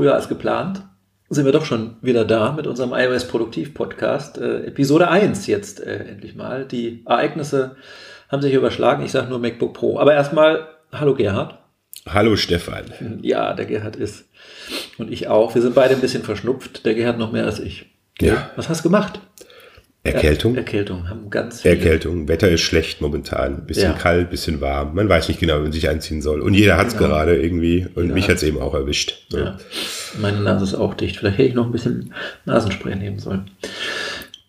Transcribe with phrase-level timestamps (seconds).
[0.00, 0.82] früher als geplant
[1.28, 4.38] sind wir doch schon wieder da mit unserem iOS Produktiv Podcast.
[4.38, 6.64] Äh, Episode 1 jetzt äh, endlich mal.
[6.64, 7.76] Die Ereignisse
[8.30, 9.04] haben sich überschlagen.
[9.04, 9.98] Ich sage nur MacBook Pro.
[9.98, 11.58] Aber erstmal, hallo Gerhard.
[12.08, 12.86] Hallo Stefan.
[13.20, 14.24] Ja, der Gerhard ist.
[14.96, 15.54] Und ich auch.
[15.54, 16.86] Wir sind beide ein bisschen verschnupft.
[16.86, 17.84] Der Gerhard noch mehr als ich.
[18.22, 18.48] Ja.
[18.56, 19.20] Was hast du gemacht?
[20.02, 20.54] Erkältung?
[20.54, 21.74] Er Erkältung, haben ganz viele.
[21.76, 22.26] Erkältung.
[22.26, 23.66] Wetter ist schlecht momentan.
[23.66, 23.98] Bisschen Ja.
[23.98, 24.94] kalt, bisschen warm.
[24.94, 26.40] Man weiß nicht genau, wie man sich einziehen soll.
[26.40, 27.08] Und jeder hat's Genau.
[27.10, 27.86] gerade irgendwie.
[27.94, 28.34] Und Jeder mich hat's.
[28.34, 29.26] hat's eben auch erwischt.
[29.28, 29.38] So.
[29.38, 29.58] Ja.
[30.18, 31.18] Meine Nase ist auch dicht.
[31.18, 32.14] Vielleicht hätte ich noch ein bisschen
[32.46, 33.50] Nasenspray nehmen sollen.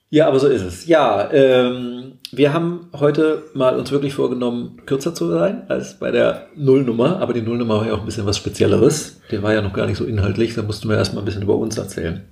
[0.10, 0.88] Ja, aber so ist es.
[0.88, 6.48] Ja, ähm, wir haben heute mal uns wirklich vorgenommen, kürzer zu sein als bei der
[6.56, 7.20] Nullnummer.
[7.20, 9.20] Aber die Nullnummer war ja auch ein bisschen was Spezielleres.
[9.32, 10.54] Der war ja noch gar nicht so inhaltlich.
[10.56, 12.24] Da mussten wir erstmal ein bisschen über uns erzählen.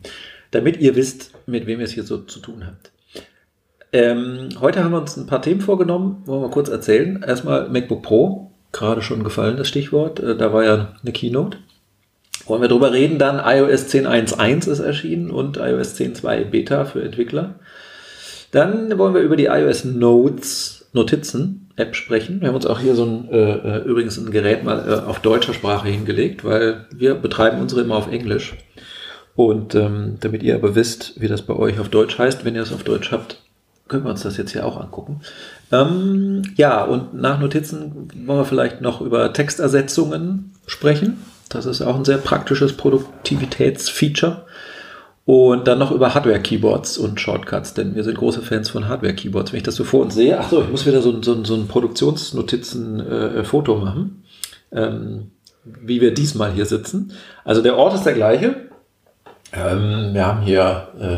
[0.52, 2.91] Damit ihr wisst, mit wem ihr es hier so zu tun habt.
[3.91, 7.23] Ähm, heute haben wir uns ein paar Themen vorgenommen, wollen wir kurz erzählen.
[7.25, 10.20] Erstmal MacBook Pro, gerade schon gefallen das Stichwort.
[10.20, 11.57] Äh, da war ja eine Keynote.
[12.45, 17.55] Wollen wir drüber reden, dann iOS 10.1.1 ist erschienen und iOS 10.2 Beta für Entwickler.
[18.51, 22.41] Dann wollen wir über die iOS Notes, Notizen App sprechen.
[22.41, 25.20] Wir haben uns auch hier so ein, äh, äh, übrigens ein Gerät mal äh, auf
[25.20, 28.55] deutscher Sprache hingelegt, weil wir betreiben unsere immer auf Englisch.
[29.35, 32.63] Und ähm, damit ihr aber wisst, wie das bei euch auf Deutsch heißt, wenn ihr
[32.63, 33.41] es auf Deutsch habt,
[33.90, 35.20] können wir uns das jetzt hier auch angucken.
[35.71, 41.18] Ähm, ja, und nach Notizen wollen wir vielleicht noch über Textersetzungen sprechen.
[41.49, 44.46] Das ist auch ein sehr praktisches Produktivitätsfeature.
[45.26, 49.51] Und dann noch über Hardware-Keyboards und Shortcuts, denn wir sind große Fans von Hardware-Keyboards.
[49.51, 51.43] Wenn ich das so vor uns sehe, ach so, ich muss wieder so, ein- so,
[51.43, 54.24] so ein Produktionsnotizen-Foto machen,
[54.71, 55.29] ähm,
[55.65, 57.12] wie wir diesmal hier sitzen.
[57.43, 58.55] Also der Ort ist der gleiche.
[59.53, 61.18] Ähm, wir haben hier äh,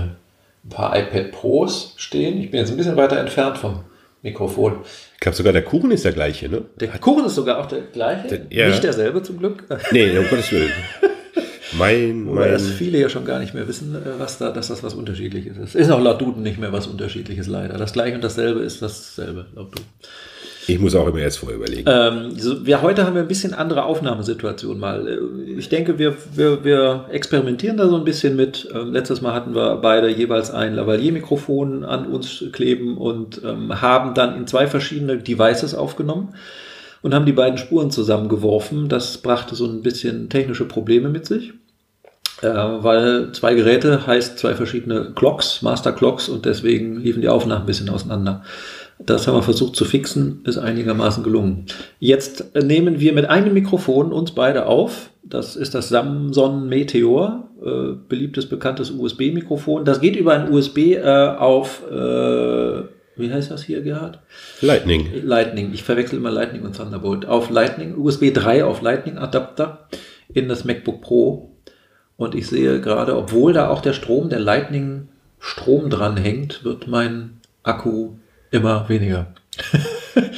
[0.64, 2.40] ein paar iPad Pros stehen.
[2.40, 3.84] Ich bin jetzt ein bisschen weiter entfernt vom
[4.22, 4.82] Mikrofon.
[5.16, 6.64] Ich glaube sogar der Kuchen ist der gleiche, ne?
[6.80, 8.28] Der Kuchen ist sogar auch der gleiche.
[8.28, 8.68] Der- ja.
[8.70, 9.64] Nicht derselbe zum Glück.
[9.92, 10.72] Nee, um Gottes Willen.
[11.78, 14.68] Mein, Wobei das mein, viele ja schon gar nicht mehr wissen, äh, was da, dass
[14.68, 15.76] das was Unterschiedliches ist.
[15.76, 17.78] Ist auch laut Duden nicht mehr was Unterschiedliches leider.
[17.78, 19.86] Das gleiche und dasselbe ist dasselbe laut Duden.
[20.68, 21.90] Ich muss auch immer erst vorher überlegen.
[21.90, 25.08] Ähm, so, wir, heute haben wir ein bisschen andere Aufnahmesituation mal.
[25.08, 28.68] Äh, Ich denke, wir, wir, wir experimentieren da so ein bisschen mit.
[28.74, 34.14] Ähm, letztes Mal hatten wir beide jeweils ein Lavalier-Mikrofon an uns kleben und ähm, haben
[34.14, 36.36] dann in zwei verschiedene Devices aufgenommen
[37.02, 38.90] und haben die beiden Spuren zusammengeworfen.
[38.90, 41.54] Das brachte so ein bisschen technische Probleme mit sich.
[42.42, 47.62] Äh, weil zwei Geräte heißt zwei verschiedene Clocks, Master Clocks und deswegen liefen die Aufnahmen
[47.62, 48.44] ein bisschen auseinander.
[49.06, 51.66] Das haben wir versucht zu fixen, ist einigermaßen gelungen.
[52.00, 55.10] Jetzt nehmen wir mit einem Mikrofon uns beide auf.
[55.24, 59.86] Das ist das Samsung Meteor, äh, beliebtes, bekanntes USB-Mikrofon.
[59.86, 61.94] Das geht über ein USB äh, auf, äh,
[63.16, 64.20] wie heißt das hier, Gerhard?
[64.62, 65.08] Lightning.
[65.24, 65.72] Lightning.
[65.74, 67.26] Ich verwechsel immer Lightning und Thunderbolt.
[67.26, 69.88] Auf Lightning, USB 3 auf Lightning Adapter
[70.34, 71.52] in das MacBook Pro.
[72.18, 75.08] Und ich sehe gerade, obwohl da auch der Strom, der Lightning
[75.40, 78.12] Strom dran hängt, wird mein Akku
[78.52, 79.28] immer weniger.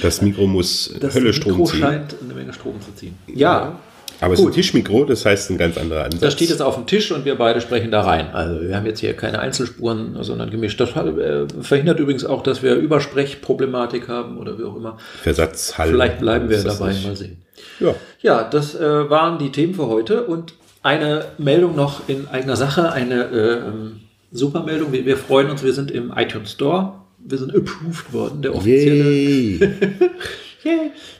[0.01, 1.79] Das Mikro muss Das Hölle Mikro Strom ziehen.
[1.79, 3.15] scheint eine Menge Strom zu ziehen.
[3.27, 3.79] Ja,
[4.21, 4.51] Aber es ist ein.
[4.51, 6.21] Tischmikro, das heißt ein ganz anderer Ansatz.
[6.21, 8.29] das steht jetzt auf dem Tisch und wir beide sprechen da rein.
[8.33, 10.79] Also wir haben jetzt hier keine Einzelspuren, sondern gemischt.
[10.79, 14.97] Das äh, verhindert übrigens auch, dass wir Übersprechproblematik haben oder wie auch immer.
[15.21, 15.89] Versatzhall.
[15.89, 17.05] Vielleicht bleiben wir das dabei, nicht.
[17.05, 17.37] mal sehen.
[17.79, 17.95] Ja.
[18.21, 22.91] Ja, das äh, waren die Themen für heute und eine Meldung noch in eigener Sache,
[22.91, 24.91] eine äh, ähm, super Meldung.
[24.91, 26.93] Wir, wir freuen uns, wir sind im iTunes Store.
[27.25, 28.41] Wir sind approved worden.
[28.41, 29.57] Der offizielle,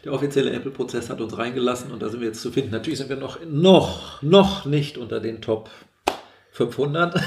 [0.05, 2.71] der offizielle Apple-Prozess hat uns reingelassen und da sind wir jetzt zu finden.
[2.71, 5.69] Natürlich sind wir noch, noch, noch nicht unter den Top
[6.51, 7.15] 500.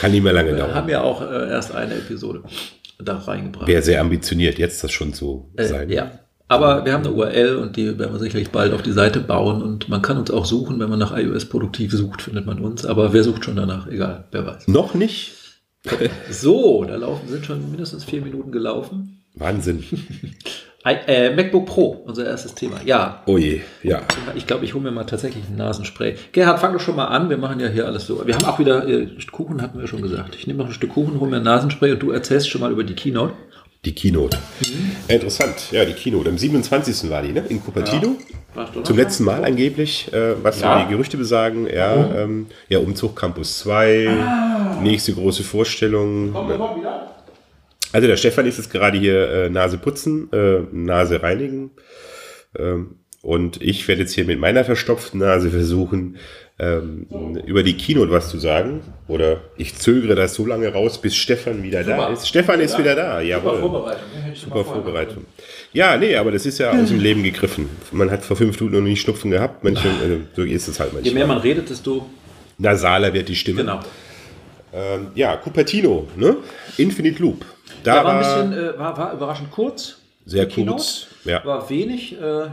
[0.00, 0.74] Kann nicht mehr lange Wir dauern.
[0.74, 2.42] haben ja auch äh, erst eine Episode
[2.98, 3.66] da reingebracht.
[3.68, 5.88] Wäre sehr ambitioniert, jetzt das schon zu Äh, sein.
[5.90, 6.10] Ja.
[6.48, 9.62] Aber wir haben eine URL und die werden wir sicherlich bald auf die Seite bauen
[9.62, 12.86] und man kann uns auch suchen, wenn man nach iOS produktiv sucht, findet man uns.
[12.86, 13.88] Aber wer sucht schon danach?
[13.88, 14.68] Egal, wer weiß.
[14.68, 15.32] Noch nicht?
[16.30, 19.22] So, da laufen, sind schon mindestens vier Minuten gelaufen.
[19.34, 19.84] Wahnsinn.
[20.86, 22.76] I, äh, MacBook Pro, unser erstes Thema.
[22.84, 24.02] Ja, Oh je, ja.
[24.36, 26.14] ich glaube, ich hole mir mal tatsächlich ein Nasenspray.
[26.30, 27.28] Gerhard, fang doch schon mal an.
[27.28, 28.24] Wir machen ja hier alles so.
[28.24, 30.36] Wir haben auch wieder äh, Kuchen, hatten wir schon gesagt.
[30.36, 32.70] Ich nehme noch ein Stück Kuchen, hole mir ein Nasenspray und du erzählst schon mal
[32.70, 33.34] über die Keynote.
[33.84, 34.38] Die Keynote.
[34.60, 34.92] Mhm.
[35.08, 36.28] Interessant, ja, die Keynote.
[36.28, 37.10] Am 27.
[37.10, 37.44] war die, ne?
[37.48, 38.06] In Cupertino.
[38.08, 38.45] Noch
[38.82, 40.82] Zum letzten Mal angeblich, äh, was Ja.
[40.84, 41.66] die Gerüchte besagen.
[41.72, 44.08] Ja, ähm, ja Umzug Campus 2,
[44.82, 46.32] nächste große Vorstellung.
[46.32, 47.10] Wir mal wieder?
[47.92, 51.70] Also der Stefan ist jetzt gerade hier äh, Nase putzen, äh, Nase reinigen.
[52.58, 56.16] Ähm, und ich werde jetzt hier mit meiner verstopften Nase versuchen,
[56.58, 57.06] ähm,
[57.46, 58.80] über die Keynote was zu sagen.
[59.08, 62.12] Oder ich zögere das so lange raus, bis Stefan wieder da Super.
[62.12, 62.28] ist.
[62.28, 62.78] Stefan ist Ja.
[62.78, 63.60] wieder da, Super jawohl.
[63.60, 64.02] Vorbereitung.
[64.16, 64.22] ne?
[64.22, 65.24] Hätte Super Vorbereitung.
[65.72, 67.68] Ja, nee, aber das ist ja aus dem Leben gegriffen.
[67.92, 69.62] Man hat vor fünf Minuten noch nie Schnupfen gehabt.
[69.64, 71.08] Manche, also, so ist es halt manchmal.
[71.10, 72.06] Je mehr man redet, desto.
[72.58, 73.60] Nasaler wird die Stimme.
[73.60, 73.80] Genau.
[74.72, 76.36] Ähm, ja, Cupertino, ne?
[76.78, 77.44] Infinite Loop.
[77.84, 78.18] Da Da war ein
[78.50, 79.98] bisschen, äh, war, war überraschend kurz.
[80.24, 80.76] sehr Keynote.
[80.78, 81.06] kurz.
[81.24, 81.44] Ja.
[81.44, 82.48] War wenig äh, äh,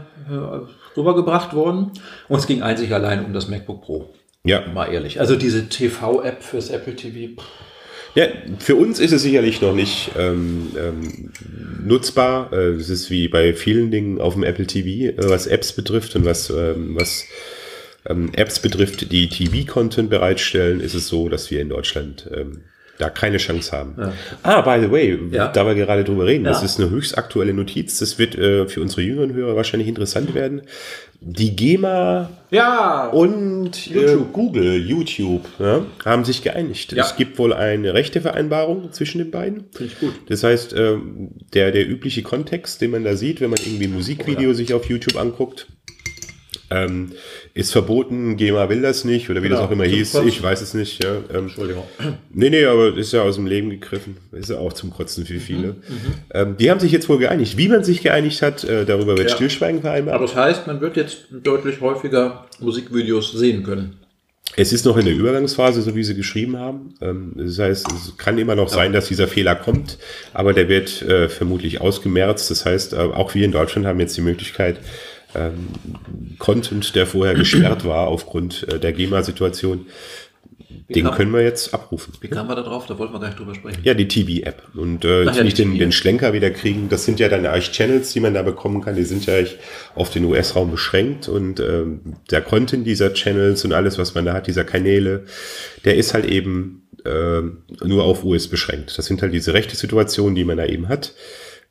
[0.96, 1.90] rübergebracht worden.
[2.28, 4.08] Und es ging einzig allein um das MacBook Pro.
[4.44, 4.66] ja.
[4.72, 5.20] Mal ehrlich.
[5.20, 7.40] Also diese TV-App fürs Apple TV.
[7.40, 7.46] pff,
[8.14, 8.26] Ja,
[8.58, 11.32] für uns ist es sicherlich noch nicht ähm, ähm,
[11.84, 12.52] nutzbar.
[12.52, 16.14] Äh, Es ist wie bei vielen Dingen auf dem Apple TV, äh, was Apps betrifft
[16.16, 17.24] und was, ähm, was
[18.06, 22.60] ähm, Apps betrifft, die TV-Content bereitstellen, ist es so, dass wir in Deutschland ähm,
[22.98, 23.94] da keine Chance haben.
[24.42, 25.48] Ah, by the way, Ja.
[25.48, 26.64] da wir gerade drüber reden, das Ja.
[26.66, 27.98] ist eine höchst aktuelle Notiz.
[27.98, 30.62] Das wird äh, für unsere jüngeren Hörer wahrscheinlich interessant werden.
[31.26, 34.32] Die GEMA Ja, und äh, YouTube.
[34.32, 36.92] Google, YouTube, ja, haben sich geeinigt.
[36.92, 37.02] Ja.
[37.04, 39.64] Es gibt wohl eine Rechtevereinbarung zwischen den beiden.
[39.72, 40.12] finde ich gut.
[40.28, 43.94] Das heißt, ähm, der, der übliche Kontext, den man da sieht, wenn man irgendwie ein
[43.94, 45.66] Musikvideo sich auf YouTube anguckt,
[46.74, 47.12] ähm,
[47.54, 49.68] ist verboten, GEMA will das nicht, oder wie das Genau.
[49.68, 50.28] auch immer hieß, Kotzen.
[50.28, 51.02] ich weiß es nicht.
[51.04, 51.84] Ja, ähm, Entschuldigung.
[52.32, 54.16] Nee, nee, aber ist ja aus dem Leben gegriffen.
[54.32, 55.76] Ist ja auch zum Kotzen für Mhm, viele.
[56.32, 57.56] Ähm, die haben sich jetzt wohl geeinigt.
[57.56, 59.36] Wie man sich geeinigt hat, äh, darüber wird Ja.
[59.36, 60.16] Stillschweigen vereinbart.
[60.16, 63.96] Aber das heißt, man wird jetzt deutlich häufiger Musikvideos sehen können.
[64.56, 66.94] Es ist noch in der Übergangsphase, so wie Sie geschrieben haben.
[67.00, 69.98] Ähm, Das heißt, es kann immer noch sein, dass dieser Fehler kommt,
[70.32, 72.50] aber der wird äh, vermutlich ausgemerzt.
[72.52, 74.76] Das heißt, äh, auch wir in Deutschland haben jetzt die Möglichkeit,
[75.34, 75.68] ähm,
[76.38, 79.86] Content, der vorher gesperrt war aufgrund äh, der GEMA-Situation,
[80.88, 82.12] den kam- können wir jetzt abrufen.
[82.20, 82.86] Wie kamen wir da drauf?
[82.86, 83.80] Da wollten wir gar nicht drüber sprechen.
[83.84, 84.62] Ja, die TV-App.
[84.74, 86.88] Und äh, jetzt ja, die den, den Schlenker wieder kriegen.
[86.88, 88.94] Das sind ja dann eigentlich Channels, die man da bekommen kann.
[88.94, 89.56] Die sind ja eigentlich
[89.94, 91.28] auf den US-Raum beschränkt.
[91.28, 95.24] Und ähm, der Content dieser Channels und alles, was man da hat, dieser Kanäle,
[95.84, 98.96] der ist halt eben ähm, nur auf US beschränkt.
[98.98, 101.14] Das sind halt diese rechte Situationen, die man da eben hat.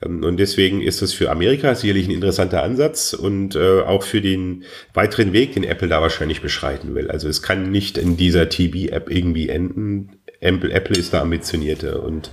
[0.03, 4.21] Ähm, Und deswegen ist das für Amerika sicherlich ein interessanter Ansatz und äh, auch für
[4.21, 4.63] den
[4.93, 7.09] weiteren Weg, den Apple da wahrscheinlich beschreiten will.
[7.09, 10.19] Also es kann nicht in dieser TV-App irgendwie enden.
[10.39, 12.29] Apple, Apple ist da ambitionierter und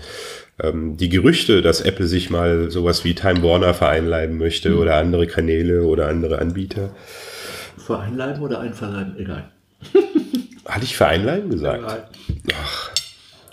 [0.62, 5.26] ähm, die Gerüchte, dass Apple sich mal sowas wie Time Warner vereinleiben möchte oder andere
[5.26, 6.94] Kanäle oder andere Anbieter.
[7.78, 9.16] Vereinleiben oder einverleiben?
[9.18, 9.50] Egal.
[10.66, 11.78] Hatte ich vereinleiben gesagt?
[11.78, 12.08] Egal.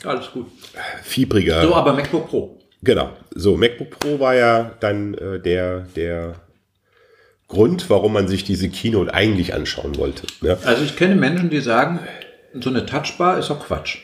[0.03, 0.47] Alles gut.
[1.03, 1.61] Fiebriger.
[1.63, 2.56] So, aber MacBook Pro.
[2.83, 3.09] Genau.
[3.33, 6.35] So, MacBook Pro war ja dann äh, der, der
[7.47, 10.27] Grund, warum man sich diese Keynote eigentlich anschauen wollte.
[10.41, 10.57] Ja?
[10.65, 11.99] Also ich kenne Menschen, die sagen,
[12.59, 13.99] so eine Touchbar ist doch Quatsch.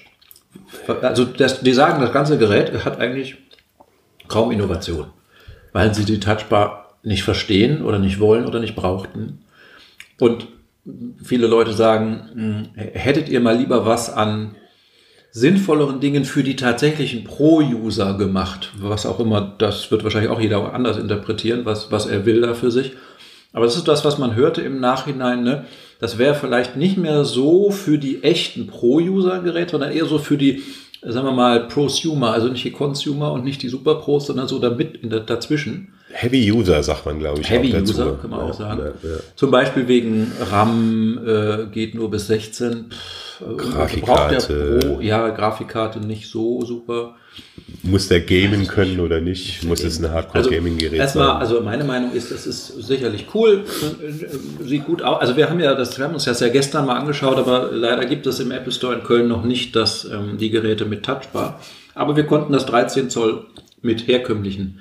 [1.01, 3.35] Also das, die sagen, das ganze Gerät hat eigentlich
[4.27, 5.07] kaum Innovation,
[5.71, 9.43] weil sie die Touchbar nicht verstehen oder nicht wollen oder nicht brauchten.
[10.19, 10.47] Und
[11.23, 12.29] viele Leute sagen,
[12.75, 14.55] hm, hättet ihr mal lieber was an
[15.35, 20.73] sinnvolleren Dingen für die tatsächlichen Pro-User gemacht, was auch immer, das wird wahrscheinlich auch jeder
[20.73, 22.91] anders interpretieren, was, was er will da für sich.
[23.51, 25.43] Aber das ist das, was man hörte im Nachhinein.
[25.43, 25.65] Ne?
[25.99, 30.61] Das wäre vielleicht nicht mehr so für die echten Pro-User-Geräte, sondern eher so für die,
[31.01, 34.97] sagen wir mal, Prosumer, also nicht die Consumer und nicht die Super-Pros, sondern so damit
[34.97, 35.93] in der, dazwischen.
[36.11, 37.49] Heavy User, sagt man, glaube ich.
[37.49, 37.75] Heavy.
[37.75, 38.81] User, kann man ja, auch sagen.
[39.01, 39.15] Ja, ja.
[39.35, 42.91] Zum Beispiel wegen RAM äh, geht nur bis 16.
[42.91, 44.35] Pff, Grafikkarte.
[44.35, 44.49] Braucht
[44.83, 47.15] der Pro, ja, Grafikkarte nicht so super.
[47.81, 49.63] Muss der gamen können oder nicht?
[49.63, 51.37] Muss es ein Hardcore-Gaming-Gerät Also erstmal, sein?
[51.37, 53.63] also meine Meinung ist, es ist sicherlich cool,
[54.63, 55.19] sieht gut aus.
[55.21, 58.05] Also wir haben ja das, wir haben uns das ja gestern mal angeschaut, aber leider
[58.05, 61.59] gibt es im Apple Store in Köln noch nicht das, ähm, die Geräte mit Touchbar.
[61.95, 63.45] Aber wir konnten das 13 Zoll
[63.81, 64.79] mit herkömmlichen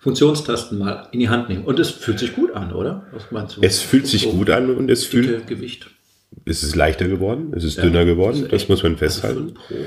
[0.00, 1.64] Funktionstasten mal in die Hand nehmen.
[1.64, 3.04] Und es fühlt sich gut an, oder?
[3.12, 3.60] Was meinst du?
[3.62, 5.88] Es fühlt sich So gut an und es fühlt, Gewicht.
[6.46, 9.54] Es ist leichter geworden, es ist dünner geworden, das echt- muss man also festhalten.
[9.70, 9.86] cool.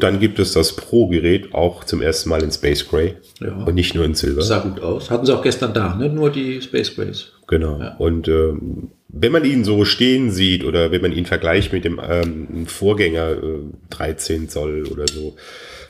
[0.00, 3.64] Dann gibt es das Pro-Gerät auch zum ersten Mal in Space Gray Ja.
[3.64, 4.42] und nicht nur in Silber.
[4.42, 5.10] Sah gut aus.
[5.10, 6.08] Hatten sie auch gestern da, ne?
[6.08, 7.32] Nur die Space Grays.
[7.46, 7.78] Genau.
[7.80, 7.96] Ja.
[7.98, 12.00] Und ähm, wenn man ihn so stehen sieht oder wenn man ihn vergleicht mit dem
[12.02, 13.58] ähm, Vorgänger äh,
[13.90, 15.34] 13 Zoll oder so,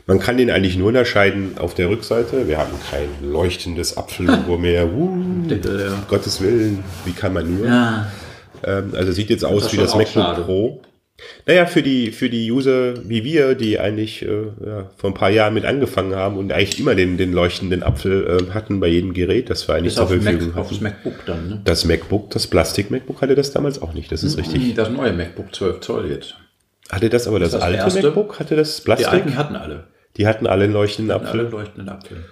[0.06, 2.48] man kann den eigentlich nur unterscheiden auf der Rückseite.
[2.48, 4.88] Wir haben kein leuchtendes Apfellogo mehr.
[5.50, 6.02] Uh, ja.
[6.08, 7.66] Gottes Willen, wie kann man nur?
[7.66, 8.10] Ja.
[8.64, 10.42] Ähm, also sieht jetzt aus Das wie das MacBook schade.
[10.42, 10.82] Pro.
[11.46, 15.28] Naja, für die, für die User wie wir, die eigentlich äh, ja, vor ein paar
[15.30, 19.12] Jahren mit angefangen haben und eigentlich immer den, den leuchtenden Apfel äh, hatten bei jedem
[19.12, 21.60] Gerät, das wir eigentlich zur Verfügung Mac, auf das MacBook dann, ne?
[21.64, 24.74] Das MacBook, das Plastik-MacBook hatte das damals auch nicht, das ist richtig.
[24.74, 26.36] Das neue MacBook 12 Zoll jetzt.
[26.90, 28.02] Hatte das aber das, das alte erste?
[28.02, 28.40] MacBook?
[28.40, 29.08] Hatte das Die Plastik?
[29.08, 29.84] alten hatten alle.
[30.16, 31.48] Die hatten alle einen leuchtenden Alle Apfel.
[31.50, 32.24] leuchtenden Apfel.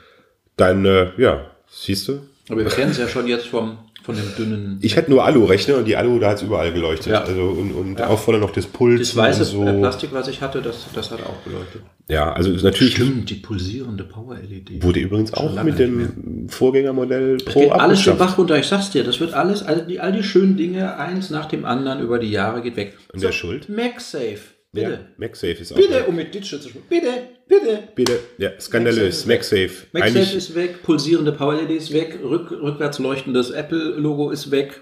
[0.56, 2.20] Dann, äh, ja, siehst du?
[2.48, 4.78] Aber wir kennen es ja schon jetzt vom, von dem dünnen.
[4.80, 7.08] Ich hatte nur Alu-Rechner und die Alu, da hat es überall geleuchtet.
[7.12, 7.24] Ja.
[7.24, 8.08] Also und, und Ja.
[8.08, 9.66] auch vorne noch das Puls Das weiße so.
[9.66, 11.82] äh, Plastik, was ich hatte, das, das hat auch geleuchtet.
[12.08, 14.82] Ja, also ist natürlich Stimmt, die pulsierende Power-LED.
[14.82, 18.16] wurde übrigens auch mit dem Vorgängermodell Das Pro geht alles den.
[18.16, 21.28] Bach runter, ich sag's dir, das wird alles, all die, all die schönen Dinge, eins
[21.28, 22.96] nach dem anderen über die Jahre geht weg.
[23.12, 23.68] Und wer schuld?
[23.68, 24.38] MagSafe,
[24.72, 24.90] bitte.
[24.90, 25.76] Ja, MagSafe ist auch.
[25.76, 26.86] Bitte, um mit Digital zu sprechen.
[26.88, 27.10] Bitte,
[27.48, 27.82] bitte.
[27.94, 28.18] Bitte.
[28.38, 29.26] Ja, skandalös.
[29.26, 29.70] MagSafe.
[29.92, 34.80] MagSafe Eigentlich, ist weg, pulsierende Power-LED ist weg, rück, rückwärts leuchtendes Apple-Logo ist weg.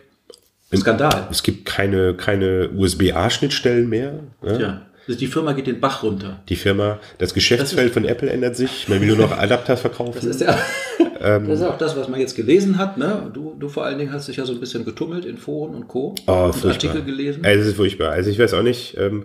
[0.75, 1.29] Skandal.
[1.31, 4.25] es gibt keine, keine USB-A-Schnittstellen mehr.
[4.43, 4.59] Ja?
[4.59, 4.87] Ja.
[5.07, 6.43] Also die Firma geht den Bach runter.
[6.49, 8.89] Die Firma, das Geschäftsfeld von Apple ändert sich.
[8.89, 10.15] Man will nur noch Adapter verkaufen.
[10.17, 10.59] Das ist ja
[11.21, 11.49] Ähm.
[11.49, 12.99] das ist auch das, was man jetzt gelesen hat.
[12.99, 13.31] Ne?
[13.33, 15.89] Du, du vor allen Dingen hast dich ja so ein bisschen getummelt in Foren und
[15.89, 16.15] Co.
[16.27, 16.91] Oh, und furchtbar.
[16.91, 17.45] Artikel gelesen.
[17.45, 18.11] Also, es ist furchtbar.
[18.11, 18.97] Also ich weiß auch nicht.
[18.97, 19.25] Ähm,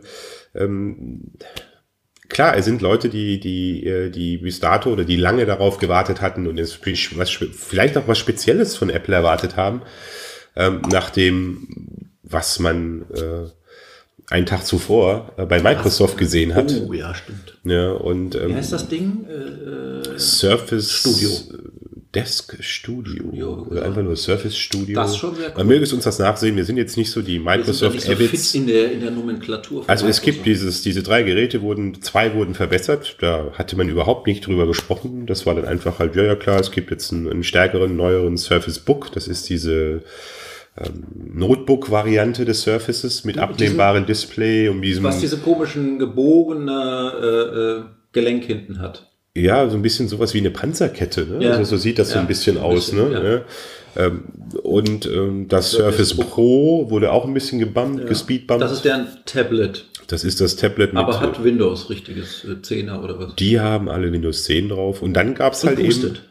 [0.55, 1.33] ähm,
[2.29, 6.21] klar, es sind Leute, die, die, äh, die bis dato oder die lange darauf gewartet
[6.21, 6.79] hatten und jetzt
[7.17, 9.81] was, vielleicht auch was Spezielles von Apple erwartet haben,
[10.55, 11.67] ähm, nach dem,
[12.23, 13.49] was man äh,
[14.31, 16.73] einen Tag zuvor äh, bei Microsoft gesehen hat.
[16.87, 17.57] Oh ja, stimmt.
[17.63, 19.25] Ja, und Wie ähm, heißt das Ding?
[19.25, 21.29] Äh, Surface Studio.
[22.13, 23.87] Desk Studio, Studio, oder ja.
[23.87, 24.95] einfach nur Surface Studio.
[24.95, 25.57] Das ist schon sehr cool.
[25.57, 26.57] Man möge es uns das nachsehen.
[26.57, 28.51] Wir sind jetzt nicht so die wir Microsoft so Avids.
[28.51, 29.85] fit in der, in der Nomenklatur.
[29.87, 30.63] Also es gibt Microsoft.
[30.63, 35.25] dieses, diese drei Geräte wurden, zwei wurden verbessert, da hatte man überhaupt nicht drüber gesprochen.
[35.25, 38.37] Das war dann einfach halt, ja, ja klar, es gibt jetzt einen, einen stärkeren, neueren
[38.37, 39.13] Surface Book.
[39.13, 40.03] Das ist diese
[40.77, 47.83] ähm, Notebook-Variante des Surfaces mit abnehmbarem Display und diesem, Was diese komischen gebogene äh, äh,
[48.11, 49.10] Gelenk hinten hat.
[49.35, 51.25] Ja, so ein bisschen sowas wie eine Panzerkette.
[51.25, 51.45] Ne?
[51.45, 51.51] Ja.
[51.51, 52.91] Also so sieht das so Ja, ein bisschen ein aus.
[52.91, 53.43] bisschen, ne?
[53.95, 54.05] ja.
[54.05, 54.23] Ähm,
[54.63, 56.13] und ähm, das Surface.
[56.15, 58.63] Pro wurde auch ein bisschen gebumpt, gespeedbumpt.
[58.63, 63.03] Das ist deren Tablet, das ist das Tablet mit aber hat Windows, richtiges äh, 10er
[63.03, 63.35] oder was.
[63.35, 65.01] Die haben alle Windows 10 drauf.
[65.01, 65.87] Und dann gab es halt eben.
[65.89, 66.21] Boosted.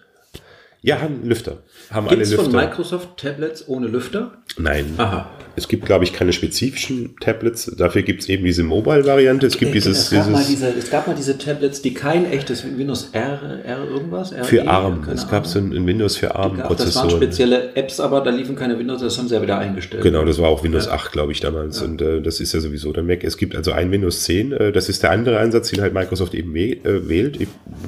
[0.82, 1.58] Ja, haben Lüfter.
[1.90, 2.66] Haben Gibt es alle von Lüfter.
[2.68, 4.32] Microsoft Tablets ohne Lüfter?
[4.58, 4.94] Nein.
[4.98, 5.28] Aha.
[5.56, 7.66] Es gibt, glaube ich, keine spezifischen Tablets.
[7.76, 9.46] Dafür gibt es eben diese Mobile-Variante.
[9.48, 12.24] Es gibt dieses, es, gab mal dieses diese, es gab mal diese Tablets, die kein
[12.30, 14.32] echtes Windows R, R irgendwas?
[14.32, 15.02] RE, für ARM.
[15.02, 17.10] keine Es gab so ein, Windows für Gab- Das waren ARM-Prozessoren.
[17.10, 20.04] spezielle Apps, aber da liefen keine Windows, das haben sie ja wieder eingestellt.
[20.04, 21.82] Genau, das war auch Windows 8, glaube ich, damals.
[21.82, 23.24] Und äh, das ist ja sowieso der Mac.
[23.24, 24.52] Es gibt also ein Windows 10.
[24.52, 26.78] Äh, das ist der andere Ansatz, den halt Microsoft eben äh,
[27.08, 27.38] wählt.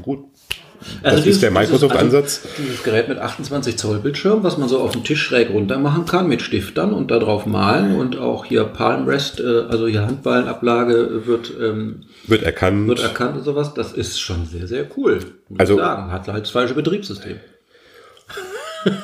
[0.03, 0.25] Gut,
[1.03, 2.41] Also das ist der Microsoft-Ansatz.
[2.45, 5.79] Also dieses Gerät mit 28 Zoll Bildschirm, was man so auf dem Tisch schräg runter
[5.79, 9.87] machen kann mit Stiftern und da drauf malen und auch hier Palm Rest, äh, also
[9.87, 12.89] hier Handballenablage wird, ähm, wird erkannt.
[12.89, 13.75] wird erkannt und sowas.
[13.75, 15.21] Das ist schon sehr, sehr cool.
[15.49, 16.13] Muss Also- ich sagen.
[16.13, 17.37] Hat halt das falsche Betriebssystem.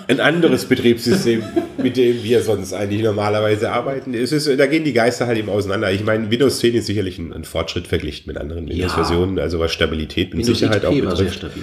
[0.08, 1.42] Ein anderes Betriebssystem,
[1.76, 4.14] mit dem wir sonst eigentlich normalerweise arbeiten.
[4.14, 5.92] Es ist, da gehen die Geister halt eben auseinander.
[5.92, 9.70] Ich meine, Windows 10 ist sicherlich ein, ein Fortschritt verglichen mit anderen Windows-Versionen, also was
[9.70, 11.36] Stabilität und Windows Sicherheit XP auch war sehr betrifft.
[11.36, 11.62] stabil.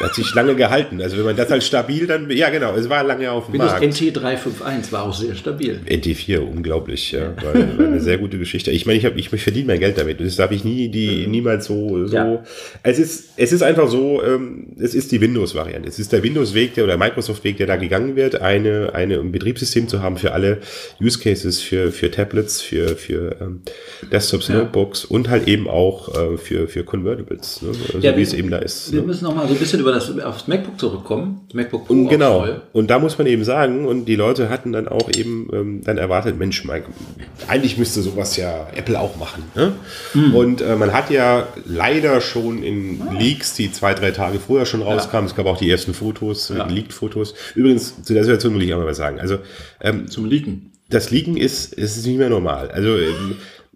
[0.00, 1.00] Hat sich lange gehalten.
[1.02, 3.72] Also wenn man das als stabil dann, ja genau, es war lange auf dem Windows
[3.72, 3.86] Markt.
[3.86, 5.80] NT 351 war auch sehr stabil.
[5.86, 8.70] NT4, unglaublich, ja, war, war eine sehr gute Geschichte.
[8.70, 11.66] Ich meine, ich, hab, ich, verdiene mein Geld damit das darf ich nie, die, niemals
[11.66, 12.16] so, so.
[12.16, 12.42] Ja.
[12.82, 15.88] Es ist, es ist einfach so, ähm, es ist die Windows-Variante.
[15.88, 16.96] Es ist der Windows-Weg, der oder
[17.42, 20.58] Microsoft-Weg, der da gegangen wird, eine, eine ein Betriebssystem zu haben für alle
[21.00, 23.62] Use Cases, für, für Tablets, für, für ähm,
[24.10, 24.56] Desktops, Ja.
[24.56, 27.72] Notebooks und halt eben auch äh, für, für Convertibles, ne?
[27.74, 28.92] so Ja, wie wir- es eben da ist.
[28.92, 29.06] Wir Ne?
[29.06, 31.40] müssen noch mal so ein bisschen über das, aufs MacBook zurückkommen.
[31.48, 32.40] Das MacBook Pro Und genau.
[32.40, 32.62] voll.
[32.72, 35.98] Und da muss man eben sagen, und die Leute hatten dann auch eben ähm, dann
[35.98, 36.86] erwartet, Mensch, Mike,
[37.48, 39.42] eigentlich müsste sowas ja Apple auch machen.
[39.54, 39.72] Ne?
[40.12, 40.34] Hm.
[40.34, 44.82] Und äh, man hat ja leider schon in Leaks, die zwei, drei Tage vorher schon
[44.82, 46.66] rauskamen, es gab auch die ersten Fotos, Ja.
[46.66, 46.72] äh,
[47.54, 49.20] Übrigens, zu der Situation will ich auch mal was sagen.
[49.20, 49.38] Also
[49.80, 50.72] ähm, Zum Leaken.
[50.88, 52.70] das Leaken ist, es ist nicht mehr normal.
[52.70, 52.96] Also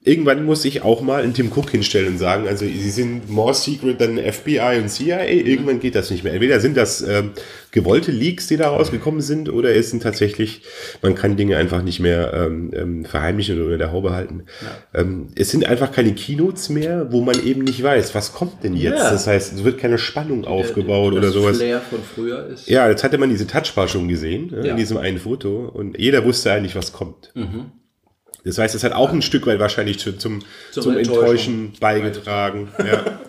[0.07, 3.53] irgendwann muss ich auch mal einen Tim Cook hinstellen und sagen, also sie sind more
[3.53, 5.25] secret than FBI und CIA.
[5.27, 6.33] Irgendwann geht das nicht mehr.
[6.33, 7.33] Entweder sind das ähm,
[7.73, 10.63] gewollte Leaks, die da rausgekommen sind, oder es sind tatsächlich,
[11.03, 14.45] man kann Dinge einfach nicht mehr ähm, ähm, verheimlichen oder unter der Haube halten.
[14.95, 18.77] Ähm, es sind einfach keine Keynotes mehr, wo man eben nicht weiß, was kommt denn
[18.77, 18.99] jetzt.
[19.01, 19.11] Ja.
[19.11, 21.57] Das heißt, es wird keine Spannung aufgebaut das oder sowas.
[21.57, 22.69] Flair von früher ist.
[22.69, 24.71] Ja, jetzt hatte man diese Touchbar schon gesehen, ne, Ja.
[24.71, 27.33] in diesem einen Foto, und jeder wusste eigentlich, was kommt.
[27.35, 27.73] Mhm.
[28.47, 32.69] Das heißt, es hat auch ein Stück weit wahrscheinlich zu, zum, zum, Zum Enttäuschen beigetragen.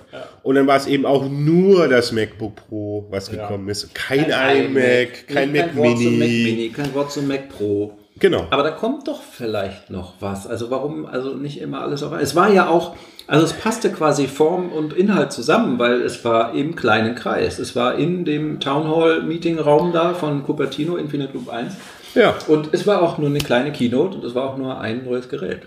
[0.09, 0.23] Ja.
[0.41, 3.93] Und dann war es eben auch nur das MacBook Pro, was gekommen ist.
[3.93, 6.43] Kein, iMac, kein Nee, Mac Wort zum Mac Mini.
[6.43, 7.97] Mini, kein Wort zum Mac Pro.
[8.19, 8.47] Genau.
[8.49, 10.47] Aber da kommt doch vielleicht noch was.
[10.47, 12.95] Also warum, also nicht immer alles auf Es war ja auch,
[13.27, 17.59] also es passte quasi Form und Inhalt zusammen, weil es war im kleinen Kreis.
[17.59, 21.75] Es war in dem Town Hall Meeting Raum da von Cupertino, Infinite Loop 1.
[22.17, 22.35] Ja.
[22.47, 25.29] Und es war auch nur eine kleine Keynote und es war auch nur ein neues
[25.29, 25.61] Gerät.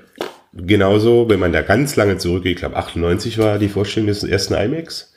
[0.52, 4.54] Genauso, wenn man da ganz lange zurückgeht, ich glaube 98 war die Vorstellung des ersten
[4.54, 5.14] iMacs.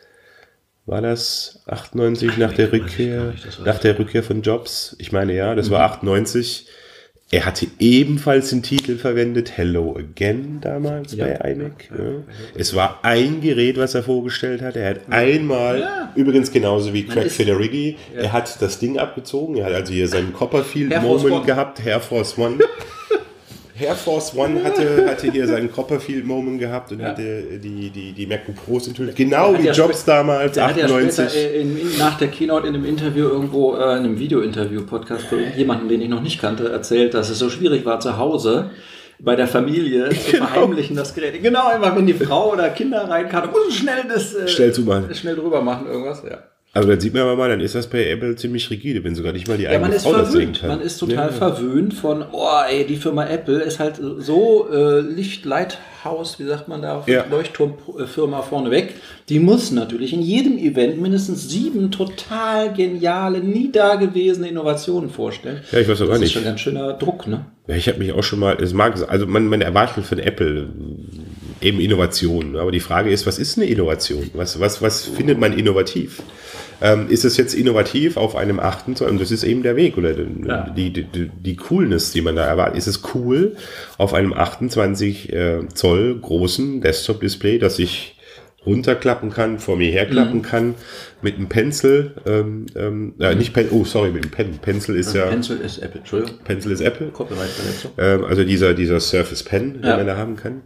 [0.85, 4.95] war das 98 nach der Rückkehr, nicht, nach der Rückkehr von Jobs?
[4.99, 5.73] Ich meine ja, das mhm.
[5.73, 6.67] war 98.
[7.33, 11.25] Er hatte ebenfalls den Titel verwendet, Hello Again damals ja.
[11.25, 11.89] bei iMac.
[11.89, 12.05] Ja.
[12.53, 14.75] Es war ein Gerät, was er vorgestellt hat.
[14.75, 16.13] Er hat einmal, ja.
[16.13, 19.57] übrigens genauso wie Craig Federighi, er hat das Ding abgezogen.
[19.57, 22.59] Er hat also hier seinen Copperfield-Moment gehabt, Air Force One.
[23.79, 27.07] Air Force One hatte, hatte hier seinen Copperfield-Moment gehabt und ja.
[27.07, 29.15] hatte die, die, die MacBook Pros enthüllt.
[29.15, 31.25] Genau wie Jobs damals, der 98.
[31.25, 35.25] Hat ja in, in, nach der Keynote in einem Interview irgendwo, äh, in einem Video-Interview-Podcast
[35.25, 38.69] für jemanden, den ich noch nicht kannte, erzählt, dass es so schwierig war zu Hause
[39.19, 40.45] bei der Familie zu genau.
[40.45, 41.41] verheimlichen, das Gerät.
[41.41, 44.73] Genau, immer wenn die Frau oder Kinder reinkamen, muss schnell das äh, schnell,
[45.15, 46.43] schnell drüber machen, irgendwas, ja.
[46.75, 49.31] Also dann sieht man aber mal, dann ist das bei Apple ziemlich rigide, wenn sogar
[49.31, 50.63] nicht mal die eigene ja, man ist Frau verwöhnt.
[50.63, 51.31] das Man ist total ja.
[51.31, 56.81] verwöhnt von, oh ey, die Firma Apple ist halt so äh, Lichtleithaus, wie sagt man
[56.81, 57.25] da, ja.
[57.29, 58.95] Leuchtturmfirma vorneweg.
[59.29, 65.61] Die muss natürlich in jedem Event mindestens sieben total geniale, nie dagewesene Innovationen vorstellen.
[65.71, 66.23] Ja, ich weiß auch gar nicht.
[66.23, 67.45] Das ist schon ein ganz schöner Druck, ne?
[67.67, 70.69] Ja, ich habe mich auch schon mal, es mag, also man, man erwartet von Apple
[71.61, 72.57] eben Innovationen.
[72.57, 74.31] Aber die Frage ist, was ist eine Innovation?
[74.33, 76.23] Was, was, was findet man innovativ?
[76.83, 79.09] Ähm, ist es jetzt innovativ auf einem 8 Zoll?
[79.09, 80.11] Und das ist eben der Weg oder
[80.45, 80.69] ja.
[80.69, 82.77] die, die, die, Coolness, die man da erwartet.
[82.77, 83.55] Ist es cool
[83.97, 88.17] auf einem 28 äh, Zoll großen Desktop-Display, dass ich
[88.65, 90.41] runterklappen kann, vor mir herklappen mhm.
[90.41, 90.75] kann,
[91.21, 94.57] mit einem Pencil, ähm, ähm, äh, nicht Pen, oh sorry, mit dem Pen.
[94.57, 95.27] Pencil ist ja.
[95.27, 96.39] Pencil ist Apple, Entschuldigung.
[96.43, 97.07] Pencil ist Apple.
[97.07, 97.91] Copyright-Verletzung.
[97.97, 99.91] Ähm, also dieser, dieser Surface Pen, ja.
[99.91, 100.63] den man da haben kann.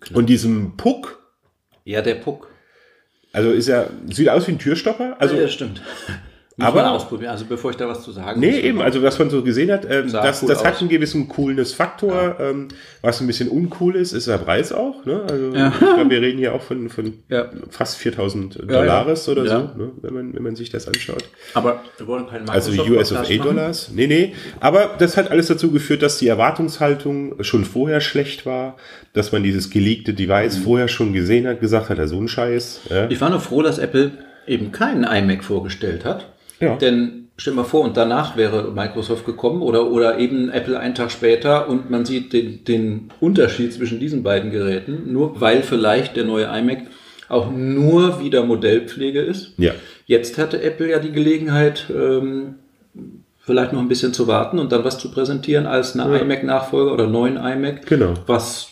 [0.00, 0.18] Klar.
[0.18, 1.18] Und diesem Puck.
[1.84, 2.48] Ja, der Puck.
[3.32, 5.16] Also ist er, sieht aus wie ein Türstopper.
[5.18, 5.80] Also, ja, stimmt.
[6.60, 9.30] Muss aber ausprobieren, also bevor ich da was zu sagen Nee, eben, also was man
[9.30, 12.36] so gesehen hat, ähm, das, cool das hat einen gewissen Coolness-Faktor.
[12.38, 12.50] Ja.
[12.50, 12.68] Ähm,
[13.00, 15.06] was ein bisschen uncool ist, ist der Preis auch.
[15.06, 15.22] Ne?
[15.26, 15.68] Also ja.
[15.68, 17.46] ich glaube, wir reden hier auch von, von ja.
[17.70, 19.92] fast 4000 Dollars oder so, ne?
[20.02, 21.24] wenn, man, wenn man sich das anschaut.
[21.54, 23.90] Aber wir wollen keinen Also US of A Dollars.
[23.94, 24.34] Nee, nee.
[24.60, 28.76] Aber das hat alles dazu geführt, dass die Erwartungshaltung schon vorher schlecht war,
[29.14, 30.62] dass man dieses geleakte Device mhm.
[30.62, 32.80] vorher schon gesehen hat, gesagt hat, ja, so ein Scheiß.
[33.08, 34.12] Ich war nur froh, dass Apple
[34.46, 36.26] eben keinen iMac vorgestellt hat
[36.60, 36.76] ja.
[36.76, 41.10] Denn stell mal vor, und danach wäre Microsoft gekommen oder, oder eben Apple einen Tag
[41.10, 46.24] später und man sieht den, den Unterschied zwischen diesen beiden Geräten, nur weil vielleicht der
[46.24, 46.82] neue iMac
[47.28, 49.52] auch nur wieder Modellpflege ist.
[49.56, 49.72] Ja.
[50.06, 52.56] Jetzt hatte Apple ja die Gelegenheit, ähm,
[53.38, 56.22] vielleicht noch ein bisschen zu warten und dann was zu präsentieren als eine ja.
[56.22, 58.14] iMac-Nachfolger oder neuen iMac, genau.
[58.26, 58.68] was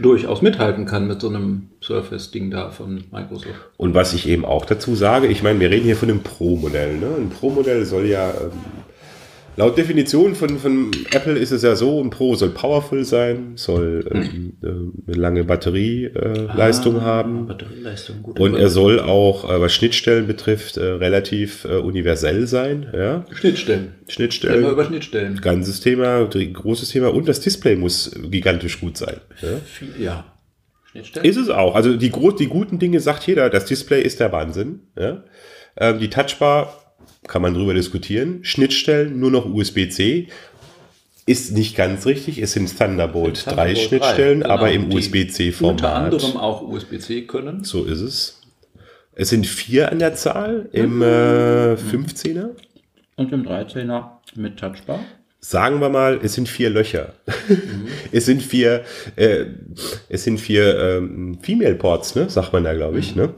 [0.00, 3.54] durchaus mithalten kann mit so einem Surface-Ding da von Microsoft.
[3.76, 6.98] Und was ich eben auch dazu sage, ich meine, wir reden hier von einem Pro-Modell.
[6.98, 7.06] Ne?
[7.18, 8.52] Ein Pro-Modell soll ja ähm,
[9.56, 14.08] Laut Definition von, von Apple ist es ja so, ein Pro soll powerful sein, soll
[14.10, 17.46] ähm, äh, eine lange Batterieleistung ah, haben.
[17.46, 18.40] Batterieleistung, gut.
[18.40, 22.86] Und er soll auch, äh, was Schnittstellen betrifft, äh, relativ äh, universell sein.
[22.94, 23.26] Ja?
[23.30, 23.94] Schnittstellen.
[24.08, 24.70] Schnittstellen.
[24.70, 25.36] Über Schnittstellen.
[25.42, 27.12] Ganzes Thema, großes Thema.
[27.12, 29.20] Und das Display muss gigantisch gut sein.
[29.42, 30.02] Ja.
[30.02, 30.24] ja.
[30.92, 31.28] Schnittstellen?
[31.28, 31.74] Ist es auch.
[31.74, 34.80] Also die, die guten Dinge sagt jeder, das Display ist der Wahnsinn.
[34.98, 35.24] Ja?
[35.76, 36.81] Ähm, die Touchbar
[37.26, 38.40] kann man drüber diskutieren.
[38.42, 40.28] Schnittstellen nur noch USB-C.
[41.24, 45.72] Ist nicht ganz richtig, es sind Thunderbolt, Thunderbolt 3 Schnittstellen, genau, aber im USB-C-Format.
[45.74, 47.62] Unter anderem auch USB-C können.
[47.62, 48.40] So ist es.
[49.14, 52.50] Es sind vier an der Zahl im äh, 15er.
[53.16, 54.04] Und im 13er
[54.34, 55.00] mit Touchbar
[55.44, 57.14] sagen wir mal, es sind vier Löcher.
[57.48, 57.88] Mhm.
[58.12, 58.84] es sind vier,
[59.16, 59.46] äh,
[60.08, 62.30] es sind vier ähm, Female Ports, ne?
[62.30, 63.14] sagt man da, glaube ich.
[63.14, 63.22] Mhm.
[63.22, 63.34] Ne?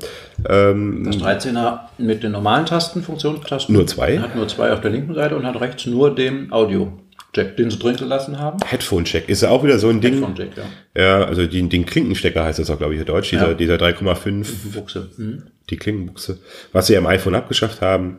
[0.48, 3.74] Ähm, das 13er mit den normalen Tasten, Funktionstasten.
[3.74, 4.18] Nur zwei.
[4.18, 6.92] Hat nur zwei auf der linken Seite und hat rechts nur den Audio.
[7.34, 8.58] Jack, den sie drin gelassen haben.
[8.64, 10.14] Headphone-Jack ist ja auch wieder so ein Ding.
[10.14, 11.02] Headphone-Jack, ja.
[11.02, 13.54] Ja, also den, den Klinkenstecker heißt das auch, glaube ich, in Deutsch, dieser, ja.
[13.54, 14.72] dieser 3,5.
[14.72, 15.10] Buchse.
[15.16, 15.42] Mhm.
[15.68, 16.38] Die Klinkenbuchse.
[16.72, 18.18] Was sie am iPhone abgeschafft haben.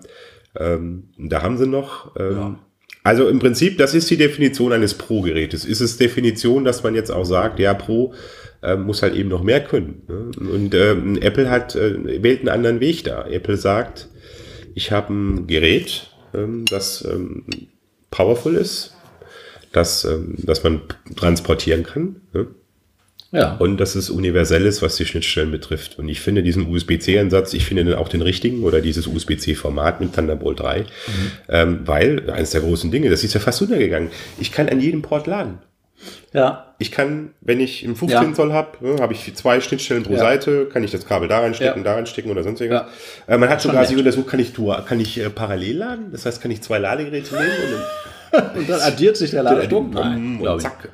[0.60, 2.13] Ähm, da haben sie noch.
[2.17, 2.56] Ähm, ja.
[3.05, 5.63] Also im Prinzip, das ist die Definition eines Pro-Gerätes.
[5.63, 8.15] Ist es Definition, dass man jetzt auch sagt, ja, Pro
[8.63, 10.01] äh, muss halt eben noch mehr können.
[10.07, 10.31] Ne?
[10.49, 13.27] Und ähm, Apple hat äh, wählt einen anderen Weg da.
[13.27, 14.09] Apple sagt,
[14.73, 17.45] ich habe ein Gerät, ähm, das ähm,
[18.09, 18.95] powerful ist,
[19.71, 20.81] das, ähm, das man
[21.15, 22.21] transportieren kann.
[22.33, 22.47] Ne?
[23.36, 23.56] Ja.
[23.58, 26.00] Und dass es universell ist, was die Schnittstellen betrifft.
[26.00, 30.13] Und ich finde diesen USB-C-Ansatz, ich finde den auch den richtigen oder dieses USB-C-Format mit
[30.13, 30.86] Thunderbolt 3, mhm.
[31.50, 34.10] ähm, weil eines der großen Dinge, das ist ja fast untergegangen.
[34.39, 35.60] Ich kann an jedem Port laden.
[36.34, 36.76] Ja.
[36.78, 38.34] Ich kann, wenn ich im 15 ja.
[38.34, 40.19] Zoll habe, ne, habe ich zwei Schnittstellen pro ja.
[40.19, 41.91] Seite, kann ich das Kabel da reinstecken, ja.
[41.91, 42.88] da reinstecken oder sonst irgendwas.
[43.28, 43.36] Ja.
[43.36, 44.54] Äh, man hat sogar sich untersucht, kann ich,
[44.86, 46.12] kann ich äh, parallel laden?
[46.12, 47.84] Das heißt, kann ich zwei Ladegeräte nehmen
[48.31, 49.91] und und dann addiert sich der Ladestrom?
[49.91, 50.63] Nein, glaube ich.
[50.63, 50.89] Zack.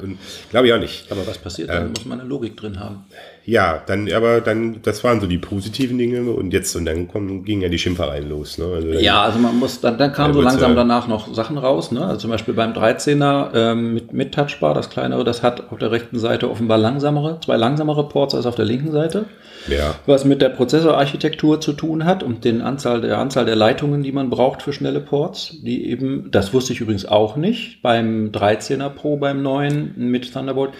[0.49, 1.11] Glaube ich auch nicht.
[1.11, 1.69] Aber was passiert?
[1.69, 3.05] Dann ähm, muss man eine Logik drin haben.
[3.43, 7.43] Ja, dann, aber dann, das waren so die positiven Dinge und jetzt, und dann kommen,
[7.43, 8.59] gingen ja die Schimpfereien los.
[8.59, 8.65] Ne?
[8.65, 12.05] Also ja, also man muss, dann, dann kamen so langsam danach noch Sachen raus, ne?
[12.05, 15.91] Also zum Beispiel beim 13er ähm, mit, mit Touchbar, das kleinere, das hat auf der
[15.91, 19.25] rechten Seite offenbar langsamere, zwei langsamere Ports als auf der linken Seite.
[19.67, 19.95] Ja.
[20.05, 24.11] Was mit der Prozessorarchitektur zu tun hat und den Anzahl der Anzahl der Leitungen, die
[24.11, 28.89] man braucht für schnelle Ports, die eben, das wusste ich übrigens auch nicht, beim 13er
[28.89, 30.71] Pro, beim neuen mit Thunderbolt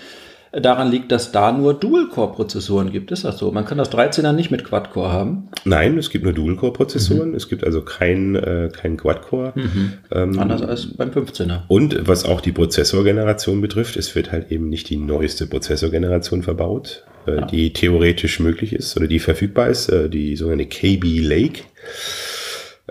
[0.51, 3.11] daran liegt, dass da nur Dual-Core-Prozessoren gibt.
[3.11, 3.51] Ist das so?
[3.51, 5.49] Man kann das 13er nicht mit Quad-Core haben?
[5.63, 7.29] Nein, es gibt nur Dual-Core-Prozessoren.
[7.29, 7.35] Mhm.
[7.35, 9.53] Es gibt also kein, äh, kein Quad-Core.
[9.55, 9.93] Mhm.
[10.11, 11.61] Ähm, Anders als beim 15er.
[11.67, 17.05] Und was auch die Prozessorgeneration betrifft, es wird halt eben nicht die neueste Prozessorgeneration verbaut,
[17.27, 17.45] äh, ja.
[17.45, 21.61] die theoretisch möglich ist oder die verfügbar ist, äh, die sogenannte KB Lake.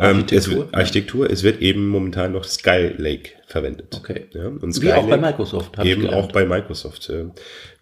[0.01, 0.63] Architektur?
[0.65, 1.31] Ähm, es, Architektur.
[1.31, 3.97] Es wird eben momentan noch Sky Lake verwendet.
[3.97, 4.27] Okay.
[4.33, 5.79] Ja, und Sky Wie auch bei Microsoft.
[5.85, 7.11] Eben auch bei Microsoft.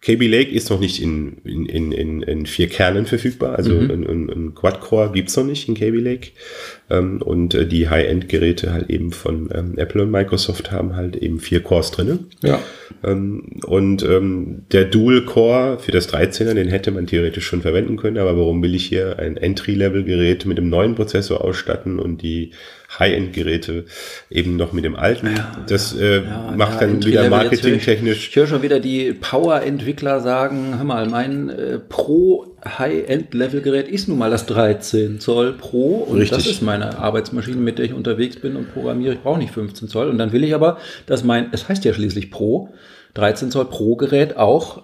[0.00, 3.56] KB Lake ist noch nicht in, in, in, in vier Kernen verfügbar.
[3.56, 3.90] Also mhm.
[3.90, 6.28] ein, ein, ein Quad-Core gibt's noch nicht in KB Lake.
[6.88, 11.40] Ähm, und äh, die High-End-Geräte halt eben von ähm, Apple und Microsoft haben halt eben
[11.40, 12.20] vier Cores drinne.
[12.42, 12.62] Ja.
[13.02, 18.18] Ähm, und ähm, der Dual-Core für das 13er, den hätte man theoretisch schon verwenden können.
[18.18, 22.52] Aber warum will ich hier ein Entry-Level-Gerät mit dem neuen Prozessor ausstatten und die
[22.98, 23.84] High-End-Geräte
[24.30, 25.34] eben noch mit dem alten.
[25.36, 28.28] Ja, das äh, ja, macht ja, dann wieder marketingtechnisch.
[28.28, 34.18] Ich höre schon wieder die Power-Entwickler sagen, hör mal, mein äh, Pro High-End-Level-Gerät ist nun
[34.18, 36.36] mal das 13 Zoll Pro und Richtig.
[36.36, 39.14] das ist meine Arbeitsmaschine, mit der ich unterwegs bin und programmiere.
[39.14, 41.94] Ich brauche nicht 15 Zoll und dann will ich aber, dass mein, es heißt ja
[41.94, 42.70] schließlich Pro,
[43.14, 44.82] 13 Zoll Pro Gerät auch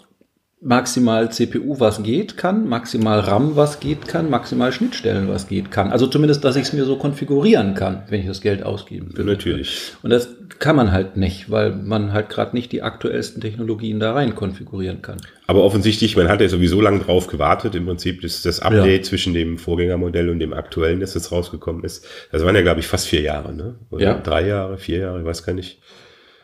[0.61, 5.93] maximal CPU was geht kann, maximal RAM was geht kann, maximal Schnittstellen was geht kann.
[5.93, 9.25] Also zumindest, dass ich es mir so konfigurieren kann, wenn ich das Geld ausgeben will.
[9.27, 9.93] Natürlich.
[10.03, 14.14] Und das kann man halt nicht, weil man halt gerade nicht die aktuellsten Technologien da
[14.14, 15.19] rein konfigurieren kann.
[15.47, 17.75] Aber offensichtlich, man hat ja sowieso lange drauf gewartet.
[17.75, 19.09] Im Prinzip ist das Update ja.
[19.09, 22.07] zwischen dem Vorgängermodell und dem aktuellen, das jetzt rausgekommen ist.
[22.33, 23.75] Das waren ja, glaube ich, fast vier Jahre, ne?
[23.90, 24.14] Oder ja.
[24.14, 25.81] drei Jahre, vier Jahre, ich weiß gar nicht.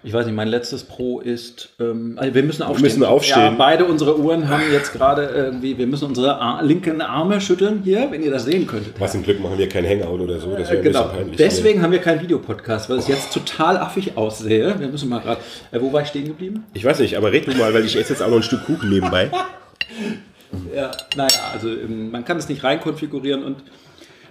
[0.03, 2.85] Ich weiß nicht, mein letztes Pro ist, ähm, also wir müssen aufstehen.
[2.85, 3.39] Wir müssen aufstehen.
[3.39, 7.83] Ja, beide unsere Uhren haben jetzt gerade irgendwie, wir müssen unsere Ar linken Arme schütteln
[7.85, 8.99] hier, wenn ihr das sehen könntet.
[8.99, 11.01] Was im Glück machen wir kein Hangout oder so, das wäre genau.
[11.01, 11.37] ein bisschen peinlich.
[11.37, 13.13] Deswegen haben wir keinen Videopodcast, weil es oh.
[13.13, 14.75] jetzt total affig aussehe.
[14.79, 16.65] Wir müssen mal gerade, äh, wo war ich stehen geblieben?
[16.73, 18.65] Ich weiß nicht, aber red du mal, weil ich esse jetzt auch noch ein Stück
[18.65, 19.31] Kuchen nebenbei.
[20.75, 23.57] ja, naja, also ähm, man kann es nicht rein konfigurieren und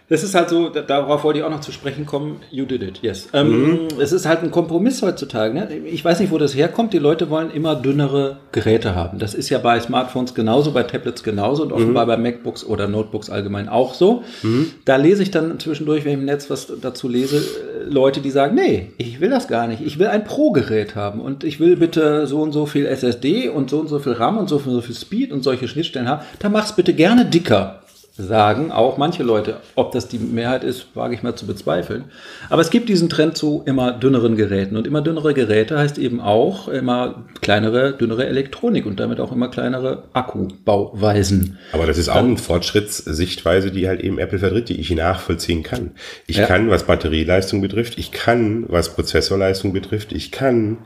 [0.09, 2.37] das ist halt so, darauf wollte ich auch noch zu sprechen kommen.
[2.49, 3.29] You did it, yes.
[3.31, 3.87] Ähm, mhm.
[3.99, 5.53] Es ist halt ein Kompromiss heutzutage.
[5.53, 5.69] Ne?
[5.85, 6.93] Ich weiß nicht, wo das herkommt.
[6.93, 9.19] Die Leute wollen immer dünnere Geräte haben.
[9.19, 12.09] Das ist ja bei Smartphones genauso, bei Tablets genauso und offenbar mhm.
[12.09, 14.23] bei MacBooks oder Notebooks allgemein auch so.
[14.41, 14.71] Mhm.
[14.83, 18.31] Da lese ich dann zwischendurch, wenn ich im Netz was dazu lese, äh, Leute, die
[18.31, 19.81] sagen, nee, ich will das gar nicht.
[19.85, 23.69] Ich will ein Pro-Gerät haben und ich will bitte so und so viel SSD und
[23.69, 26.23] so und so viel RAM und so, und so viel Speed und solche Schnittstellen haben.
[26.39, 27.81] Da mach's bitte gerne dicker
[28.17, 29.57] sagen auch manche Leute.
[29.75, 32.05] Ob das die Mehrheit ist, wage ich mal zu bezweifeln.
[32.49, 34.75] Aber es gibt diesen Trend zu immer dünneren Geräten.
[34.75, 39.49] Und immer dünnere Geräte heißt eben auch immer kleinere, dünnere Elektronik und damit auch immer
[39.49, 41.57] kleinere Akkubauweisen.
[41.71, 45.91] Aber das ist auch eine Fortschrittssichtweise, die halt eben Apple vertritt, die ich nachvollziehen kann.
[46.27, 46.45] Ich ja.
[46.45, 50.79] kann, was Batterieleistung betrifft, ich kann, was Prozessorleistung betrifft, ich kann,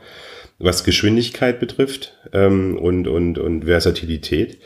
[0.58, 4.58] was Geschwindigkeit betrifft ähm, und, und, und Versatilität.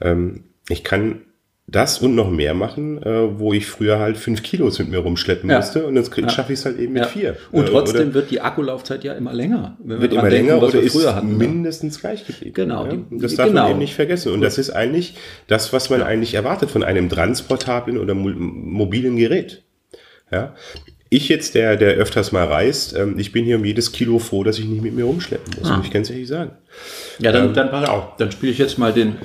[0.00, 1.22] Ähm, ich kann
[1.66, 5.48] das und noch mehr machen, äh, wo ich früher halt fünf Kilos mit mir rumschleppen
[5.48, 5.56] ja.
[5.56, 6.28] musste und jetzt ja.
[6.28, 7.08] schaffe ich es halt eben mit ja.
[7.08, 7.36] vier.
[7.52, 9.76] Und äh, trotzdem wird die Akkulaufzeit ja immer länger.
[9.82, 12.54] wird immer denken, länger oder ist hatten, mindestens gleich geblieben.
[12.54, 12.86] Genau.
[12.86, 13.62] Die, das darf genau.
[13.62, 14.32] man eben nicht vergessen.
[14.32, 19.62] Und das ist eigentlich das, was man eigentlich erwartet von einem transportablen oder mobilen Gerät.
[20.30, 20.54] Ja.
[21.08, 24.44] Ich jetzt, der, der öfters mal reist, ähm, ich bin hier um jedes Kilo froh,
[24.44, 25.76] dass ich nicht mit mir rumschleppen muss, ah.
[25.76, 26.50] muss ich ganz ehrlich sagen.
[27.20, 29.16] Ja, dann, ähm, dann auf, dann spiele ich jetzt mal den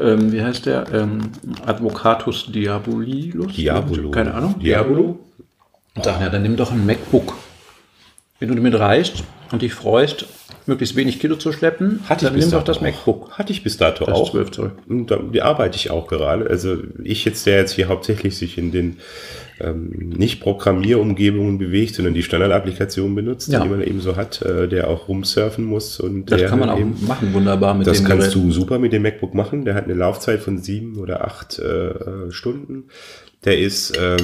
[0.00, 0.92] ähm, wie heißt der?
[0.92, 1.32] Ähm,
[1.64, 3.54] Advocatus Diabolilus?
[3.54, 4.10] Diabolo.
[4.10, 4.58] Keine Ahnung.
[4.58, 5.18] Diabolo.
[5.94, 7.34] Und sag, ja, dann nimm doch ein MacBook.
[8.38, 10.26] Wenn du damit reist und dich freust,
[10.66, 12.82] möglichst wenig Kilo zu schleppen, Hatte dann nimm doch das auch.
[12.82, 13.32] MacBook.
[13.32, 14.30] Hatte ich bis dato das auch.
[14.30, 14.72] 12 Zoll.
[14.88, 16.48] Und da, die arbeite ich auch gerade.
[16.48, 18.98] Also ich jetzt, der jetzt hier hauptsächlich sich in den
[19.60, 23.62] ähm, nicht Programmierumgebungen bewegt, sondern die Standardapplikationen benutzt, ja.
[23.62, 25.98] die man eben so hat, äh, der auch rumsurfen muss.
[25.98, 28.48] Und das kann man auch eben, machen, wunderbar mit Das kannst Geräten.
[28.48, 29.64] du super mit dem MacBook machen.
[29.64, 32.84] Der hat eine Laufzeit von sieben oder acht äh, Stunden.
[33.44, 34.16] Der ist äh,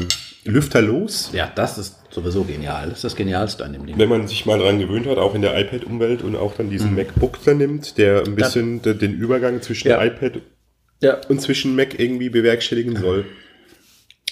[0.44, 1.30] lüfterlos.
[1.32, 2.88] Ja, das ist sowieso genial.
[2.88, 3.98] Das ist das Genialste an dem Ding.
[3.98, 6.90] Wenn man sich mal daran gewöhnt hat, auch in der iPad-Umwelt und auch dann diesen
[6.90, 6.96] mhm.
[6.96, 10.04] MacBook da nimmt, der ein bisschen das, den Übergang zwischen ja.
[10.04, 10.40] iPad
[11.00, 11.18] ja.
[11.28, 13.24] und zwischen Mac irgendwie bewerkstelligen soll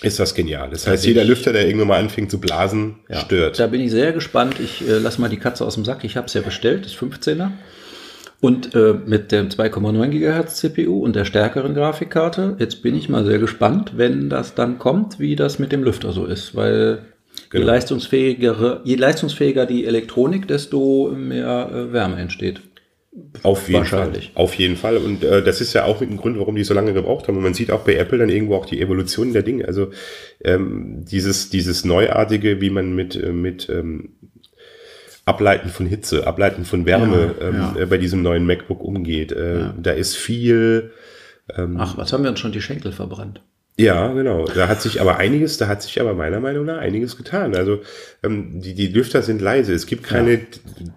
[0.03, 0.71] ist das genial.
[0.71, 3.59] Das heißt, jeder Lüfter, der irgendwann mal anfängt zu blasen, ja, stört.
[3.59, 4.59] Da bin ich sehr gespannt.
[4.59, 6.05] Ich äh, lasse mal die Katze aus dem Sack.
[6.05, 7.51] Ich habe es ja bestellt, das 15er.
[8.41, 13.27] Und äh, mit dem 2,9 GHz CPU und der stärkeren Grafikkarte, jetzt bin ich mal
[13.27, 17.01] sehr gespannt, wenn das dann kommt, wie das mit dem Lüfter so ist, weil
[17.51, 17.65] genau.
[17.65, 22.63] je, leistungsfähigere, je leistungsfähiger die Elektronik, desto mehr äh, Wärme entsteht.
[23.43, 24.13] Auf jeden Fall.
[24.35, 24.97] Auf jeden Fall.
[24.97, 27.37] Und äh, das ist ja auch mit dem Grund, warum die so lange gebraucht haben.
[27.37, 29.67] Und man sieht auch bei Apple dann irgendwo auch die Evolution der Dinge.
[29.67, 29.91] Also
[30.45, 34.11] ähm, dieses, dieses Neuartige, wie man mit, äh, mit ähm,
[35.25, 37.77] Ableiten von Hitze, Ableiten von Wärme ja, ähm, ja.
[37.81, 39.33] Äh, bei diesem neuen MacBook umgeht.
[39.33, 39.75] Äh, ja.
[39.77, 40.93] Da ist viel.
[41.57, 43.43] Ähm, Ach, was haben wir uns schon die Schenkel verbrannt?
[43.77, 44.45] Ja, genau.
[44.45, 47.57] Da hat sich aber einiges, da hat sich aber meiner Meinung nach einiges getan.
[47.57, 47.81] Also
[48.23, 49.73] ähm, die, die Lüfter sind leise.
[49.73, 50.39] Es gibt keine ja.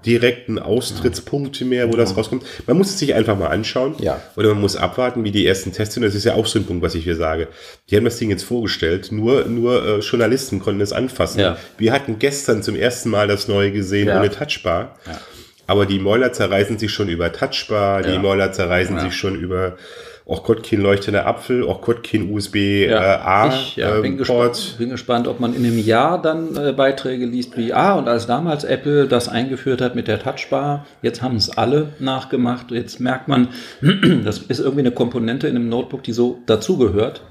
[0.06, 1.98] direkten Austrittspunkte mehr, wo ja.
[1.98, 2.44] das rauskommt.
[2.68, 3.96] Man muss es sich einfach mal anschauen.
[4.00, 4.22] Ja.
[4.36, 6.04] Oder man muss abwarten, wie die ersten Tests sind.
[6.04, 7.48] Das ist ja auch so ein Punkt, was ich hier sage.
[7.90, 9.14] Die haben das Ding jetzt vorgestellt.
[9.14, 11.40] Nur, nur äh, Journalisten konnten es anfassen.
[11.40, 11.58] Ja.
[11.78, 14.98] Wir hatten gestern zum ersten Mal das Neue gesehen ohne Touchbar.
[15.06, 15.22] Ja.
[15.68, 18.02] Aber die Mäuler zerreißen sich schon über Touchbar.
[18.02, 19.78] Die Mäuler zerreißen sich schon über
[20.26, 24.02] auch Gott, kein leuchtender Apfel, auch Gott, kein USB ja, äh, A ich, ja, äh,
[24.02, 27.96] bin, gespannt, bin gespannt, ob man in einem Jahr dann äh, Beiträge liest wie, ah,
[27.96, 32.72] und als damals Apple das eingeführt hat mit der Touchbar, jetzt haben es alle nachgemacht,
[32.72, 33.50] jetzt merkt man,
[34.24, 37.22] das ist irgendwie eine Komponente in einem Notebook, die so dazugehört.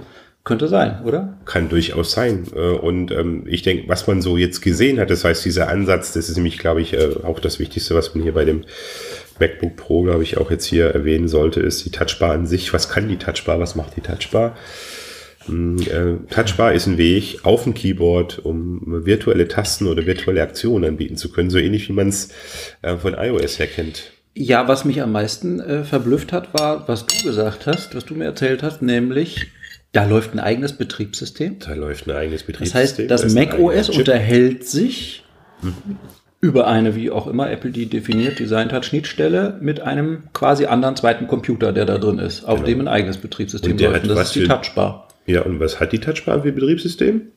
[0.45, 1.39] Könnte sein, oder?
[1.45, 2.49] Kann durchaus sein.
[2.53, 6.13] Äh, und ähm, ich denke, was man so jetzt gesehen hat, das heißt, dieser Ansatz,
[6.15, 8.65] das ist nämlich, glaube ich, äh, auch das Wichtigste, was man hier bei dem
[9.43, 12.73] MacBook Pro, glaube ich, auch jetzt hier erwähnen sollte, ist die Touchbar an sich.
[12.73, 13.59] Was kann die Touchbar?
[13.59, 14.57] Was macht die Touchbar?
[15.47, 20.85] Hm, äh, Touchbar ist ein Weg auf dem Keyboard, um virtuelle Tasten oder virtuelle Aktionen
[20.85, 22.29] anbieten zu können, so ähnlich wie man es
[22.83, 24.13] äh, von iOS her kennt.
[24.35, 28.15] Ja, was mich am meisten äh, verblüfft hat, war, was du gesagt hast, was du
[28.15, 29.49] mir erzählt hast, nämlich
[29.91, 31.59] da läuft ein eigenes Betriebssystem.
[31.59, 33.09] Da läuft ein eigenes Betriebssystem.
[33.09, 35.25] Das heißt, das Mac OS unterhält sich
[35.61, 35.75] hm
[36.43, 40.97] über eine, wie auch immer Apple die definiert, designt hat, Schnittstelle mit einem quasi anderen
[40.97, 42.67] zweiten Computer, der da drin ist, auf genau.
[42.67, 44.03] dem ein eigenes Betriebssystem läuft.
[44.03, 45.09] Und das ist die Touchbar.
[45.25, 47.29] Ja, und was hat die Touchbar für Betriebssystem?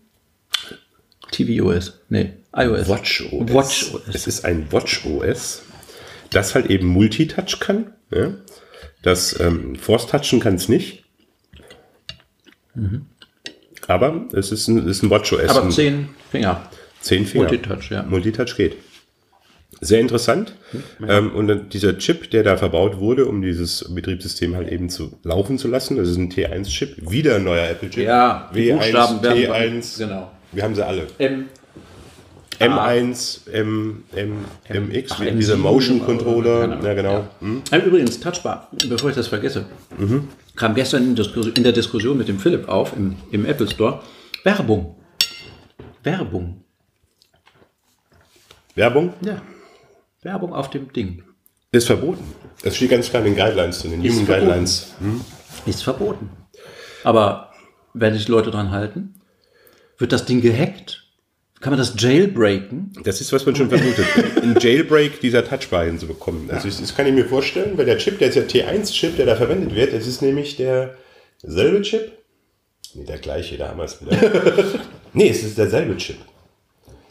[1.31, 1.99] tvOS.
[2.09, 2.89] Nee, iOS.
[2.89, 3.53] WatchOS.
[3.53, 4.01] WatchOS.
[4.11, 5.61] Es ist ein WatchOS,
[6.31, 7.91] das halt eben Multitouch kann.
[8.09, 8.33] Ja?
[9.03, 11.03] Das ähm, Force-Touchen kann es nicht.
[12.73, 13.05] Mhm.
[13.87, 15.49] Aber es ist ein, ist ein WatchOS.
[15.49, 16.67] Aber zehn Finger.
[17.01, 17.49] Zehn Finger.
[17.49, 18.01] Multitouch, ja.
[18.01, 18.77] Multitouch geht.
[19.81, 20.55] Sehr interessant.
[20.99, 21.17] Ja.
[21.17, 25.57] Ähm, und dieser Chip, der da verbaut wurde, um dieses Betriebssystem halt eben zu laufen
[25.57, 28.05] zu lassen, das ist ein T1-Chip, wieder ein neuer Apple-Chip.
[28.05, 30.31] Ja, W1, T1, genau.
[30.51, 31.07] Wir haben sie alle.
[31.17, 31.45] M,
[32.59, 36.79] M1, M, M, MX, Ach, dieser Motion Controller.
[36.81, 37.13] Ja, genau.
[37.13, 37.29] Ja.
[37.41, 37.61] Hm?
[37.85, 39.65] Übrigens, Touchbar, bevor ich das vergesse,
[39.97, 40.29] mhm.
[40.55, 44.01] kam gestern in der Diskussion mit dem Philipp auf im, im Apple Store.
[44.43, 44.95] Werbung.
[46.03, 46.61] Werbung.
[48.75, 49.13] Werbung?
[49.21, 49.41] Ja.
[50.25, 51.23] Werbung auf dem Ding.
[51.71, 52.23] Ist verboten.
[52.63, 54.93] Das steht ganz klar in den Guidelines, in den Human ist Guidelines.
[54.99, 55.21] Hm?
[55.65, 56.29] Ist verboten.
[57.03, 57.51] Aber
[57.93, 59.21] werden sich Leute dran halten?
[59.97, 61.03] Wird das Ding gehackt?
[61.61, 62.93] Kann man das jailbreaken?
[63.03, 64.05] Das ist, was man schon vermutet.
[64.41, 66.49] Ein Jailbreak dieser Touchbar hinzubekommen.
[66.51, 69.25] Also das, das kann ich mir vorstellen, weil der Chip, der ist ja T1-Chip, der
[69.25, 72.11] da verwendet wird, das ist nämlich derselbe Chip.
[72.93, 74.17] Nee, der gleiche, da haben wir es wieder.
[75.13, 76.17] nee, es ist derselbe Chip.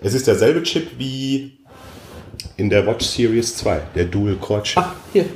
[0.00, 1.63] Es ist derselbe Chip wie
[2.56, 4.78] in der Watch Series 2, der Dual Core Chip.
[4.78, 5.26] Ach, hier,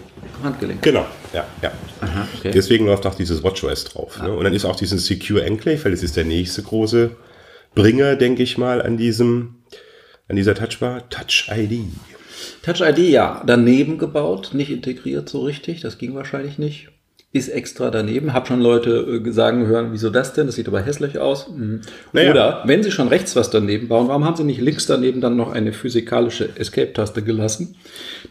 [0.43, 0.83] Handgelenk.
[0.83, 1.73] Genau, ja, ja.
[2.01, 2.51] Aha, okay.
[2.53, 4.21] Deswegen läuft auch dieses WatchOS drauf.
[4.23, 4.33] Ne?
[4.33, 7.17] Und dann ist auch dieses Secure Enclave, weil das ist der nächste große
[7.75, 9.57] Bringer, denke ich mal, an diesem,
[10.29, 11.09] an dieser Touchbar.
[11.09, 11.81] Touch ID.
[12.63, 16.89] Touch ID, ja, daneben gebaut, nicht integriert so richtig, das ging wahrscheinlich nicht
[17.33, 18.33] ist extra daneben.
[18.33, 20.47] Hab schon Leute äh, sagen hören, wieso das denn?
[20.47, 21.49] Das sieht aber hässlich aus.
[21.49, 21.83] Mhm.
[22.13, 22.31] Naja.
[22.31, 25.37] Oder wenn sie schon rechts was daneben bauen, warum haben sie nicht links daneben dann
[25.37, 27.77] noch eine physikalische Escape-Taste gelassen?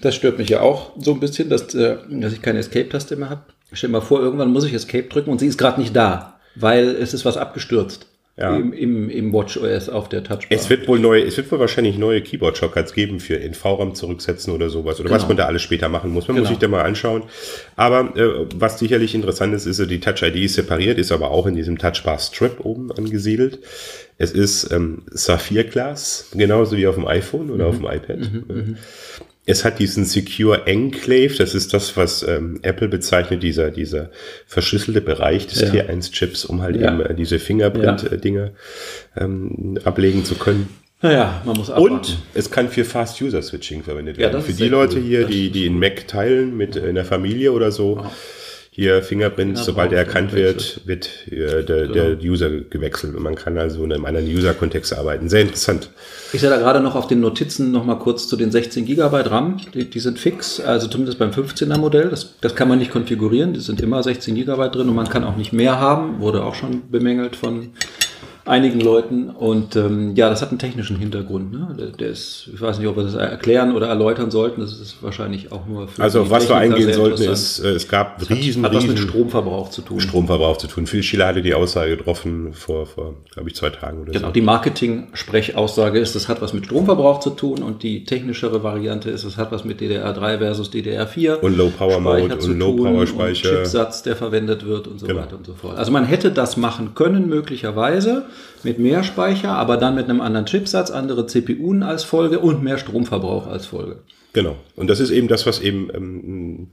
[0.02, 3.30] Das stört mich ja auch so ein bisschen, dass, äh, dass ich keine Escape-Taste mehr
[3.30, 3.42] habe.
[3.72, 6.40] Stell dir mal vor, irgendwann muss ich Escape drücken und sie ist gerade nicht da,
[6.56, 8.56] weil es ist was abgestürzt ja.
[8.56, 10.48] im, im, im WatchOS auf der Touchbar.
[10.50, 14.54] Es wird wohl neue, es wird wohl wahrscheinlich neue Keyboard-Shortcuts geben für in VRAM zurücksetzen
[14.54, 15.00] oder sowas.
[15.00, 15.22] Oder genau.
[15.22, 16.28] was man da alles später machen muss.
[16.28, 16.44] Man genau.
[16.44, 17.24] muss sich da mal anschauen.
[17.76, 21.56] Aber äh, was sicherlich interessant ist, ist, die Touch-ID ist separiert, ist aber auch in
[21.56, 23.60] diesem Touchbar-Strip oben angesiedelt.
[24.20, 27.70] Es ist ähm, Saphir-Glas, genauso wie auf dem iPhone oder mhm.
[27.70, 28.20] auf dem iPad.
[28.20, 28.78] Mhm, mhm.
[29.50, 34.12] Es hat diesen Secure Enclave, das ist das, was ähm, Apple bezeichnet, dieser, dieser
[34.46, 35.70] verschlüsselte Bereich des ja.
[35.70, 36.92] T1-Chips, um halt ja.
[36.94, 38.52] eben äh, diese Fingerprint-Dinger
[39.16, 40.68] ähm, ablegen zu können.
[41.02, 41.96] Naja, man muss abwarten.
[41.96, 44.34] Und es kann für Fast User Switching verwendet werden.
[44.34, 45.04] Ja, für die Leute cool.
[45.04, 48.04] hier, die, die in Mac teilen mit in der Familie oder so.
[48.78, 52.32] Hier Fingerprint, sobald er erkannt wird, wird äh, der, der genau.
[52.32, 55.30] User gewechselt und man kann also in einem anderen User-Kontext arbeiten.
[55.30, 55.90] Sehr interessant.
[56.32, 59.32] Ich sehe da gerade noch auf den Notizen noch mal kurz zu den 16 Gigabyte
[59.32, 59.60] RAM.
[59.74, 62.10] Die, die sind fix, also zumindest beim 15er Modell.
[62.10, 63.54] Das, das kann man nicht konfigurieren.
[63.54, 66.20] Die sind immer 16 Gigabyte drin und man kann auch nicht mehr haben.
[66.20, 67.72] Wurde auch schon bemängelt von
[68.48, 69.30] einigen Leuten.
[69.30, 71.52] Und ähm, ja, das hat einen technischen Hintergrund.
[71.52, 71.76] Ne?
[71.78, 74.62] Der, der, ist, ich weiß nicht, ob wir das erklären oder erläutern sollten.
[74.62, 78.22] Das ist wahrscheinlich auch nur für Also was wir eingehen sollten, ist, äh, es gab
[78.22, 80.00] es riesen, hat, hat was mit Stromverbrauch zu tun.
[80.00, 80.88] Stromverbrauch zu tun.
[80.88, 84.34] Phil Schiller hatte die Aussage getroffen vor, vor glaube ich, zwei Tagen oder genau, so.
[84.34, 89.24] die Marketing-Sprechaussage ist, es hat was mit Stromverbrauch zu tun und die technischere Variante ist,
[89.24, 93.50] es hat was mit DDR3 versus DDR4 und Low Power Mode und Low Power Speicher.
[93.50, 95.22] Chipsatz, der verwendet wird und so genau.
[95.22, 95.78] weiter und so fort.
[95.78, 98.26] Also man hätte das machen können, möglicherweise
[98.64, 102.78] mit mehr Speicher, aber dann mit einem anderen Chipsatz, andere CPUen als Folge und mehr
[102.78, 104.00] Stromverbrauch als Folge.
[104.34, 104.56] Genau.
[104.76, 106.68] Und das ist eben das, was eben ähm,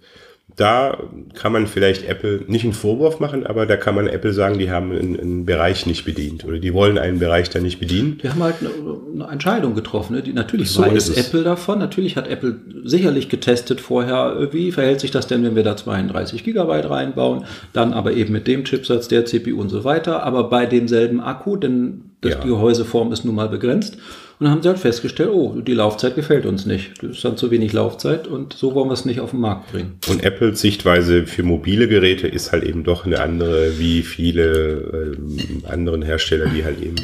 [0.57, 0.99] da
[1.35, 4.71] kann man vielleicht Apple nicht einen Vorwurf machen, aber da kann man Apple sagen, die
[4.71, 8.19] haben einen, einen Bereich nicht bedient oder die wollen einen Bereich da nicht bedienen.
[8.23, 8.71] Die haben halt eine,
[9.15, 10.15] eine Entscheidung getroffen.
[10.15, 10.23] Ne?
[10.23, 11.81] Die, natürlich so weiß Apple davon.
[11.81, 16.45] Natürlich hat Apple sicherlich getestet vorher, wie verhält sich das denn, wenn wir da 32
[16.45, 20.67] Gigabyte reinbauen, dann aber eben mit dem Chipsatz der CPU und so weiter, aber bei
[20.67, 22.41] demselben Akku, denn das, ja.
[22.41, 23.99] die Gehäuseform ist nun mal begrenzt.
[24.39, 27.03] Und dann haben sie halt festgestellt, oh, die Laufzeit gefällt uns nicht.
[27.03, 29.71] Das ist dann zu wenig Laufzeit und so wollen wir es nicht auf den Markt
[29.71, 29.99] bringen.
[30.09, 35.69] Und Apples Sichtweise für mobile Geräte ist halt eben doch eine andere, wie viele äh,
[35.69, 36.97] anderen Hersteller, die halt eben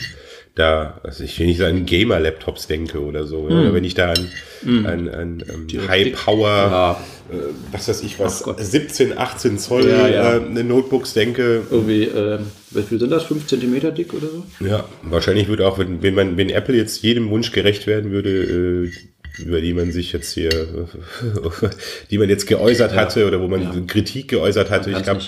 [0.60, 3.42] da, also ich will nicht sagen Gamer-Laptops denke oder so.
[3.42, 3.46] Mm.
[3.46, 4.28] Oder wenn ich da an,
[4.62, 4.86] mm.
[4.86, 6.92] an, an, an High-Power, ja.
[7.32, 7.36] äh,
[7.72, 10.36] was weiß ich was, 17, 18 Zoll ja, ja.
[10.36, 11.62] Äh, Notebooks denke.
[11.70, 12.38] Irgendwie, äh,
[12.70, 13.24] wie viel sind das?
[13.24, 14.44] 5 Zentimeter dick oder so?
[14.64, 18.30] Ja, wahrscheinlich würde auch, wenn, wenn man, wenn Apple jetzt jedem Wunsch gerecht werden würde,
[18.30, 18.90] äh,
[19.38, 20.50] über die man sich jetzt hier,
[22.10, 23.74] die man jetzt geäußert hatte ja, oder wo man ja.
[23.86, 24.90] Kritik geäußert hatte.
[24.90, 25.20] Ich glaube,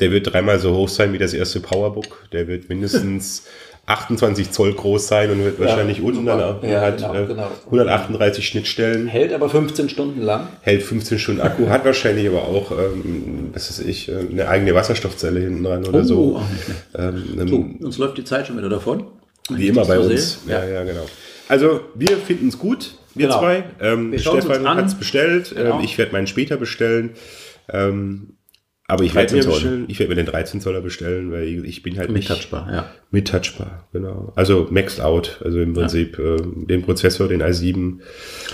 [0.00, 2.28] der wird dreimal so hoch sein wie das erste Powerbook.
[2.32, 3.44] Der wird mindestens
[3.86, 7.50] 28 Zoll groß sein und wird ja, wahrscheinlich unten dann ja, hat genau, äh, genau.
[7.66, 9.06] 138 Schnittstellen.
[9.06, 10.48] Hält aber 15 Stunden lang.
[10.62, 14.74] Hält 15 Stunden Akku, hat wahrscheinlich aber auch, ähm, was weiß ich, äh, eine eigene
[14.74, 16.42] Wasserstoffzelle hinten dran oder oh, so.
[16.96, 17.84] Ähm, so.
[17.86, 19.04] Uns läuft die Zeit schon wieder davon.
[19.50, 20.40] Wie immer bei uns.
[20.46, 20.64] Ja.
[20.64, 21.06] ja, ja, genau.
[21.48, 23.40] Also wir finden es gut, wir genau.
[23.40, 23.64] zwei.
[23.80, 25.52] Ähm, Stefan hat es bestellt.
[25.54, 25.78] Genau.
[25.78, 27.10] Ähm, ich werde meinen später bestellen.
[27.70, 28.33] Ähm,
[28.86, 29.38] aber ich werde
[29.88, 32.90] ich werde mir den 13 Zoller bestellen, weil ich bin halt mit nicht touchbar, ja.
[33.10, 34.32] Mit touchbar, genau.
[34.36, 36.34] Also maxed out, also im Prinzip ja.
[36.34, 38.00] äh, den Prozessor, den i7,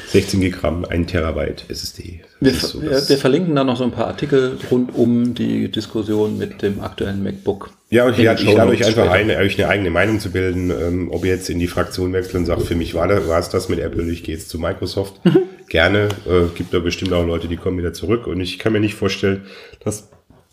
[0.06, 2.20] 16 GB, 1 Terabyte SSD.
[2.38, 6.38] Wir, so wir, wir, verlinken da noch so ein paar Artikel rund um die Diskussion
[6.38, 7.70] mit dem aktuellen MacBook.
[7.90, 11.08] Ja, und ich, ich lade euch einfach ein, euch eine eigene Meinung zu bilden, ähm,
[11.10, 13.80] ob ihr jetzt in die Fraktion wechselt und sagt, für mich war, es das mit
[13.80, 15.20] Apple, ich gehe jetzt zu Microsoft.
[15.68, 18.80] Gerne, äh, gibt da bestimmt auch Leute, die kommen wieder zurück und ich kann mir
[18.80, 19.42] nicht vorstellen,
[19.82, 20.08] dass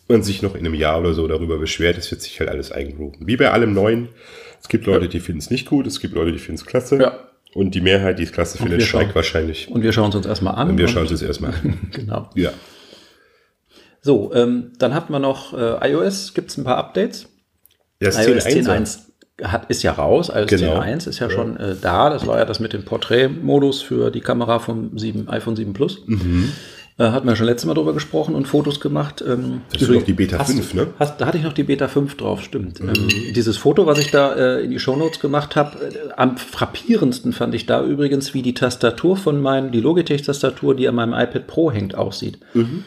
[0.09, 2.71] man sich noch in einem Jahr oder so darüber beschwert, es wird sich halt alles
[2.71, 3.27] eingrooven.
[3.27, 4.09] Wie bei allem Neuen.
[4.61, 6.97] Es gibt Leute, die finden es nicht gut, es gibt Leute, die finden es klasse.
[6.97, 7.19] Ja.
[7.53, 9.69] Und die Mehrheit, die es klasse findet, steigt wahrscheinlich.
[9.69, 10.69] Und wir schauen es uns erstmal an.
[10.71, 11.89] Und wir schauen es uns erstmal an.
[11.91, 12.29] genau.
[12.35, 12.51] Ja.
[14.01, 17.29] So, ähm, dann hatten wir noch äh, iOS, gibt es ein paar Updates.
[18.01, 18.99] Ja, das iOS 10.1
[19.43, 20.79] hat, ist ja raus, iOS genau.
[20.79, 21.33] 10.1 ist ja, ja.
[21.33, 22.09] schon äh, da.
[22.09, 26.03] Das war ja das mit dem Porträtmodus für die Kamera vom 7, iPhone 7 Plus.
[26.05, 26.51] Mhm.
[26.99, 29.23] Äh, hatten wir schon letztes Mal drüber gesprochen und Fotos gemacht.
[29.25, 30.87] Ähm, das ist doch die Beta hast, 5, ne?
[30.97, 32.79] Hast, da hatte ich noch die Beta 5 drauf, stimmt.
[32.79, 32.89] Mhm.
[32.89, 37.33] Ähm, dieses Foto, was ich da äh, in die Shownotes gemacht habe, äh, am frappierendsten
[37.33, 41.45] fand ich da übrigens, wie die Tastatur von meinem, die Logitech-Tastatur, die an meinem iPad
[41.45, 42.39] Pro hängt, aussieht.
[42.55, 42.83] Mhm.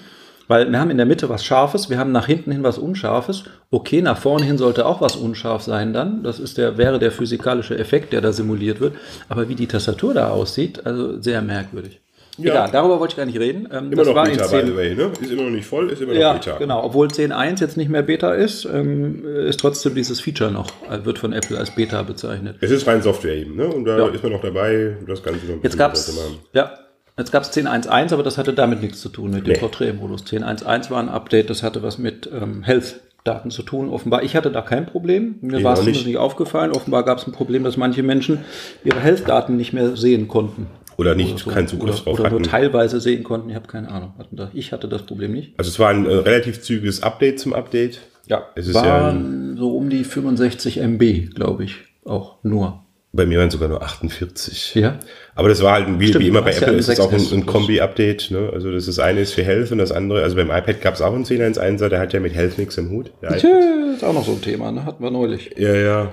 [0.49, 3.45] Weil wir haben in der Mitte was Scharfes, wir haben nach hinten hin was Unscharfes.
[3.71, 6.25] Okay, nach vorne hin sollte auch was unscharf sein dann.
[6.25, 8.97] Das ist der, wäre der physikalische Effekt, der da simuliert wird.
[9.29, 12.01] Aber wie die Tastatur da aussieht, also sehr merkwürdig.
[12.43, 12.53] Ja.
[12.53, 13.69] Egal, darüber wollte ich gar nicht reden.
[13.73, 15.11] Ähm, immer noch Beta, by the way, ne?
[15.21, 16.59] Ist immer noch nicht voll, ist immer noch ja, Beta.
[16.59, 16.85] genau.
[16.85, 21.19] Obwohl 10.1 jetzt nicht mehr Beta ist, ähm, ist trotzdem dieses Feature noch, äh, wird
[21.19, 22.57] von Apple als Beta bezeichnet.
[22.61, 23.69] Es ist rein Software eben, ne?
[23.69, 24.09] Und da ja.
[24.09, 26.19] ist man noch dabei, das Ganze noch ein Jetzt gab's,
[26.53, 26.73] ja,
[27.19, 29.59] Jetzt gab es 10.1.1, aber das hatte damit nichts zu tun mit dem nee.
[29.59, 30.25] Porträtmodus.
[30.25, 33.91] 10.1.1 war ein Update, das hatte was mit ähm, Health Daten zu tun.
[33.91, 35.37] Offenbar, ich hatte da kein Problem.
[35.43, 36.07] Mir war es nicht.
[36.07, 36.73] nicht aufgefallen.
[36.73, 38.45] Offenbar gab es ein Problem, dass manche Menschen
[38.85, 40.69] ihre Health-Daten nicht mehr sehen konnten.
[40.97, 41.51] Oder nicht, oder so.
[41.51, 42.43] keinen Zugriff oder, drauf oder hatten.
[42.43, 43.51] nur teilweise sehen konnten.
[43.51, 44.13] Ich habe keine Ahnung.
[44.53, 45.55] Ich hatte das Problem nicht.
[45.57, 48.01] Also es war ein äh, relativ zügiges Update zum Update.
[48.27, 49.17] Ja, es ist ja
[49.57, 52.85] so um die 65 MB, glaube ich, auch nur.
[53.13, 54.77] Bei mir waren sogar nur 48.
[54.77, 55.01] Ja.
[55.35, 57.21] Aber das war halt, wie, Stimmt, wie immer bei Apple, ja ist es auch ein,
[57.33, 58.31] ein Kombi-Update.
[58.31, 58.51] Ne?
[58.53, 61.03] Also das, das eine ist für Health und das andere, also beim iPad gab es
[61.03, 63.11] auch einen 10.1.1er, der hat ja mit Health nichts im Hut.
[63.21, 64.85] Ja, ist auch noch so ein Thema, ne?
[64.85, 65.51] hatten wir neulich.
[65.57, 66.13] Ja, ja.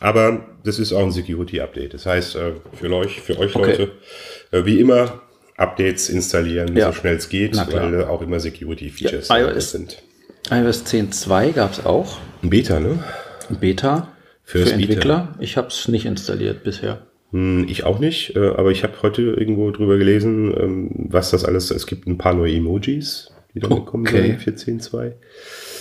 [0.00, 1.94] Aber das ist auch ein Security-Update.
[1.94, 3.70] Das heißt, äh, für euch, für euch okay.
[3.70, 3.92] Leute,
[4.52, 5.22] äh, wie immer,
[5.56, 6.92] Updates installieren, ja.
[6.92, 10.02] so schnell es geht, weil auch immer Security-Features ja, sind.
[10.50, 12.18] iOS 10.2 gab es auch.
[12.42, 13.02] Ein Beta, ne?
[13.48, 14.12] Ein Beta
[14.44, 14.82] Für für, das Beta.
[14.82, 15.34] Entwickler.
[15.40, 17.06] Ich habe es nicht installiert bisher.
[17.32, 21.44] Hm, Ich auch nicht, äh, aber ich habe heute irgendwo drüber gelesen, ähm, was das
[21.44, 24.36] alles, es gibt ein paar neue Emojis, die da gekommen Okay.
[24.44, 25.12] sind, 14.2.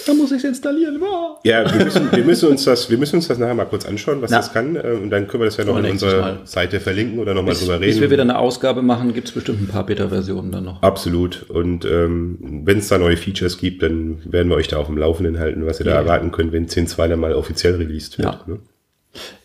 [0.05, 0.99] Da muss ich es installieren.
[1.01, 1.39] Wow.
[1.43, 4.21] Ja, wir müssen, wir, müssen uns das, wir müssen uns das nachher mal kurz anschauen,
[4.21, 4.37] was Na.
[4.37, 4.75] das kann.
[4.75, 6.39] äh, Und dann können wir das ja noch in unserer Mal.
[6.45, 8.11] Seite verlinken oder nochmal drüber bis wir reden.
[8.11, 10.81] wieder eine Ausgabe machen, gibt es bestimmt ein paar Beta-Versionen dann noch.
[10.83, 11.49] Absolut.
[11.49, 14.97] Und ähm, wenn es da neue Features gibt, dann werden wir euch da auf dem
[14.97, 15.97] Laufenden halten, was ihr da Ja.
[15.97, 18.27] erwarten könnt, wenn 10.2 dann mal offiziell released wird.
[18.27, 18.41] Ja.
[18.45, 18.59] Ne?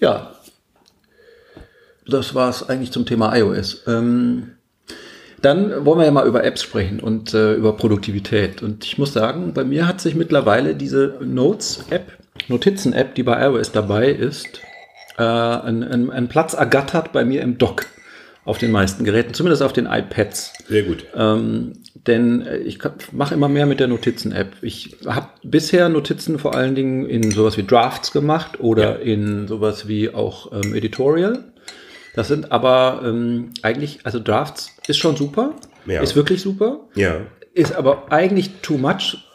[0.01, 0.33] Ja,
[2.07, 3.85] das war es eigentlich zum Thema iOS.
[3.87, 4.51] Ähm,
[5.43, 8.63] dann wollen wir ja mal über Apps sprechen und äh, über Produktivität.
[8.63, 12.19] Und ich muss sagen, bei mir hat sich mittlerweile diese Notes-App,
[12.49, 14.61] Notizen-App, die bei iOS dabei ist,
[15.19, 17.87] äh, einen, einen, Platz ergattert bei mir im Dock
[18.45, 20.53] auf den meisten Geräten, zumindest auf den iPads.
[20.69, 21.05] Sehr gut.
[21.15, 21.75] Ähm,
[22.07, 22.79] denn äh, ich
[23.13, 24.53] mache immer mehr mit der Notizen-App.
[24.63, 29.89] Ich habe bisher Notizen vor allen Dingen in sowas wie Drafts gemacht oder in sowas
[29.89, 31.45] wie auch ähm, Editorial.
[32.15, 35.55] Das sind aber ähm, eigentlich, also Drafts ist schon super,
[35.87, 36.01] Ja.
[36.03, 37.21] ist wirklich super, Ja.
[37.55, 39.27] ist aber eigentlich too much.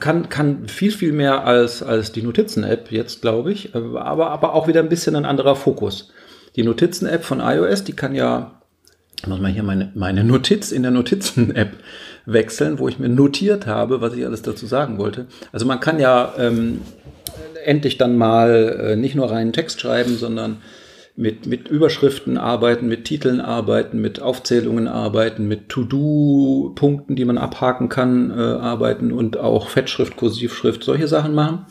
[0.00, 4.54] Kann, kann viel, viel mehr als, als die Notizen-App jetzt, glaube ich, äh, aber, aber
[4.54, 6.10] auch wieder ein bisschen ein anderer Fokus.
[6.56, 8.62] Die Notizen-App von iOS, die kann ja,
[9.26, 11.76] muss mal hier meine, meine Notiz in der Notizen-App
[12.26, 15.26] wechseln, wo ich mir notiert habe, was ich alles dazu sagen wollte.
[15.52, 16.80] Also man kann ja ähm,
[17.64, 20.62] endlich dann mal äh, nicht nur reinen Text schreiben, sondern
[21.14, 27.88] mit, mit Überschriften arbeiten, mit Titeln arbeiten, mit Aufzählungen arbeiten, mit To-Do-Punkten, die man abhaken
[27.88, 31.66] kann, äh, arbeiten und auch Fettschrift, Kursivschrift, solche Sachen machen.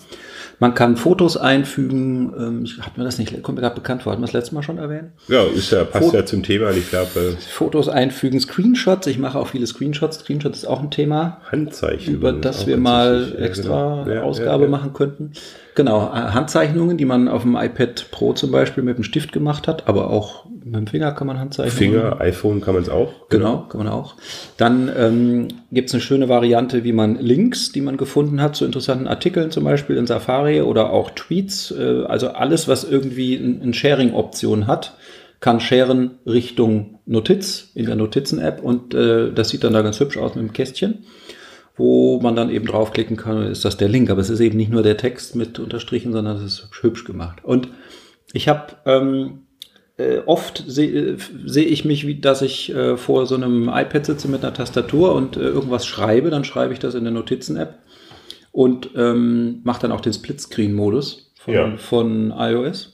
[0.59, 2.33] Man kann Fotos einfügen.
[2.37, 4.53] Ähm, ich, hat mir das nicht, kommt mir gerade bekannt vor, hatten wir das letzte
[4.53, 5.09] Mal schon erwähnt?
[5.27, 6.69] Ja, ist ja, passt Fo- ja zum Thema.
[6.69, 9.07] Ich glaube, äh, Fotos einfügen, Screenshots.
[9.07, 10.19] Ich mache auch viele Screenshots.
[10.19, 12.13] Screenshots ist auch ein Thema Handzeichen.
[12.13, 13.33] über das wir mal.
[13.35, 14.15] Ja, extra genau.
[14.17, 14.69] Ja, Ausgabe ja, ja.
[14.69, 15.31] machen könnten.
[15.75, 19.67] Genau, äh, Handzeichnungen, die man auf dem iPad Pro zum Beispiel mit dem Stift gemacht
[19.67, 22.09] hat, aber auch mit dem Finger kann man Handzeichnungen machen.
[22.09, 23.29] Finger, iPhone kann man es auch.
[23.29, 24.15] Genau, kann man auch.
[24.57, 28.65] Dann ähm, gibt es eine schöne Variante, wie man Links, die man gefunden hat zu
[28.65, 33.61] interessanten Artikeln, zum Beispiel in Safari oder auch Tweets, äh, also alles, was irgendwie ein,
[33.63, 34.95] ein Sharing-Option hat,
[35.39, 40.17] kann sharen Richtung Notiz in der Notizen-App und äh, das sieht dann da ganz hübsch
[40.17, 41.05] aus mit dem Kästchen,
[41.81, 44.11] wo man dann eben draufklicken kann, ist das der Link.
[44.11, 47.03] Aber es ist eben nicht nur der Text mit Unterstrichen, sondern es ist hübsch, hübsch
[47.05, 47.39] gemacht.
[47.43, 47.69] Und
[48.33, 49.47] ich habe ähm,
[49.97, 54.27] äh, oft sehe seh ich mich, wie dass ich äh, vor so einem iPad sitze
[54.27, 57.79] mit einer Tastatur und äh, irgendwas schreibe, dann schreibe ich das in der Notizen-App
[58.51, 61.77] und ähm, mache dann auch den Splitscreen-Modus von, Ja.
[61.77, 62.90] von iOS.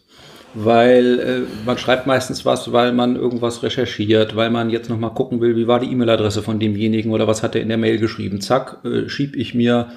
[0.60, 5.40] Weil äh, man schreibt meistens was, weil man irgendwas recherchiert, weil man jetzt nochmal gucken
[5.40, 8.42] will, wie war die E-Mail-Adresse von demjenigen oder was hat er in der Mail geschrieben.
[8.42, 9.90] Zack, äh, schieb ich mir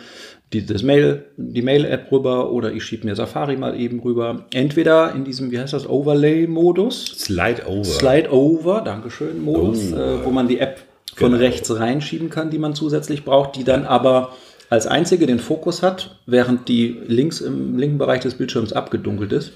[0.53, 4.45] die, das Mail, die Mail-App rüber oder ich schiebe mir Safari mal eben rüber.
[4.53, 7.85] Entweder in diesem, wie heißt das, Overlay-Modus, Slide over.
[7.85, 9.97] Slide Over, Dankeschön, Modus, Oh.
[9.97, 10.81] äh, wo man die App
[11.17, 11.43] von Genau.
[11.43, 14.33] rechts reinschieben kann, die man zusätzlich braucht, die dann aber
[14.69, 19.53] als einzige den Fokus hat, während die links im linken Bereich des Bildschirms abgedunkelt ist.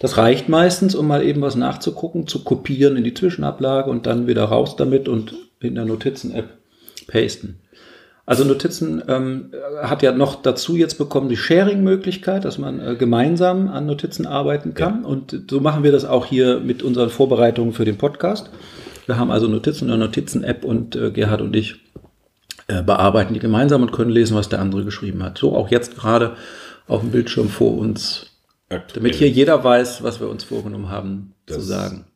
[0.00, 4.26] Das reicht meistens, um mal eben was nachzugucken, zu kopieren in die Zwischenablage und dann
[4.26, 6.48] wieder raus damit und in der Notizen-App
[7.06, 7.60] pasten.
[8.24, 9.50] Also Notizen ähm,
[9.82, 14.72] hat ja noch dazu jetzt bekommen die Sharing-Möglichkeit, dass man äh, gemeinsam an Notizen arbeiten
[14.72, 15.04] kann.
[15.04, 18.48] Und so machen wir das auch hier mit unseren Vorbereitungen für den Podcast.
[19.04, 21.80] Wir haben also Notizen und eine Notizen-App und äh, Gerhard und ich
[22.68, 25.36] äh, bearbeiten die gemeinsam und können lesen, was der andere geschrieben hat.
[25.36, 26.36] So auch jetzt gerade
[26.86, 28.29] auf dem Bildschirm vor uns,
[28.94, 32.06] damit hier jeder weiß, was wir uns vorgenommen haben zu Das- sagen.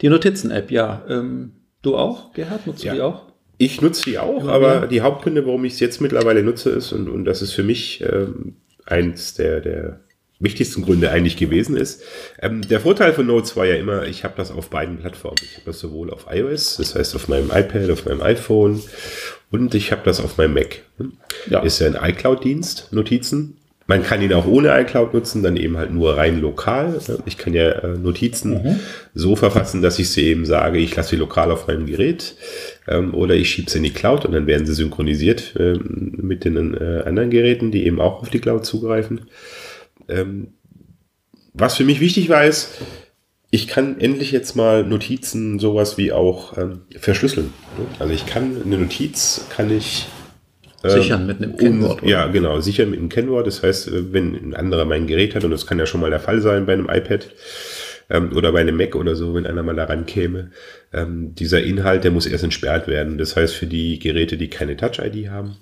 [0.00, 1.04] Die Notizen-App, ja.
[1.08, 2.66] Ähm, du auch, Gerhard?
[2.66, 2.92] Nutzt Ja.
[2.92, 3.22] du die auch?
[3.58, 4.86] Ich nutze die auch, Immer aber mehr.
[4.88, 8.00] die Hauptgründe, warum ich es jetzt mittlerweile nutze, ist, und, und das ist für mich
[8.02, 10.00] ähm, eins der, der
[10.38, 12.02] wichtigsten Gründe eigentlich gewesen ist.
[12.40, 15.36] Ähm, der Vorteil von Notes war ja immer, ich habe das auf beiden Plattformen.
[15.42, 18.80] Ich habe das sowohl auf iOS, das heißt auf meinem iPad, auf meinem iPhone
[19.50, 20.82] und ich habe das auf meinem Mac.
[21.50, 21.60] Ja.
[21.60, 23.58] Ist ja ein iCloud-Dienst, Notizen.
[23.90, 27.00] Man kann ihn auch ohne iCloud nutzen, dann eben halt nur rein lokal.
[27.26, 28.78] Ich kann ja äh, Notizen
[29.14, 32.36] so verfassen, dass ich sie eben sage, ich lasse sie lokal auf meinem Gerät
[32.86, 36.44] ähm, oder ich schiebe sie in die Cloud und dann werden sie synchronisiert ähm, mit
[36.44, 39.22] den äh, anderen Geräten, die eben auch auf die Cloud zugreifen.
[40.08, 40.52] Ähm,
[41.52, 42.80] was für mich wichtig war, ist,
[43.50, 47.52] ich kann endlich jetzt mal Notizen sowas wie auch ähm, verschlüsseln.
[47.98, 50.06] Also ich kann eine Notiz, kann ich
[50.88, 52.02] Sichern mit einem Kennwort.
[52.02, 53.46] un- Ja, genau, sicher mit einem Kennwort.
[53.46, 56.10] Das heißt, äh, wenn ein anderer mein Gerät hat, und das kann ja schon mal
[56.10, 57.28] der Fall sein bei einem iPad
[58.08, 60.50] ähm, oder bei einem Mac oder so, wenn einer mal daran käme,
[60.92, 63.18] ähm, dieser Inhalt, der muss erst entsperrt werden.
[63.18, 65.56] Das heißt, für die Geräte, die keine Touch-ID haben,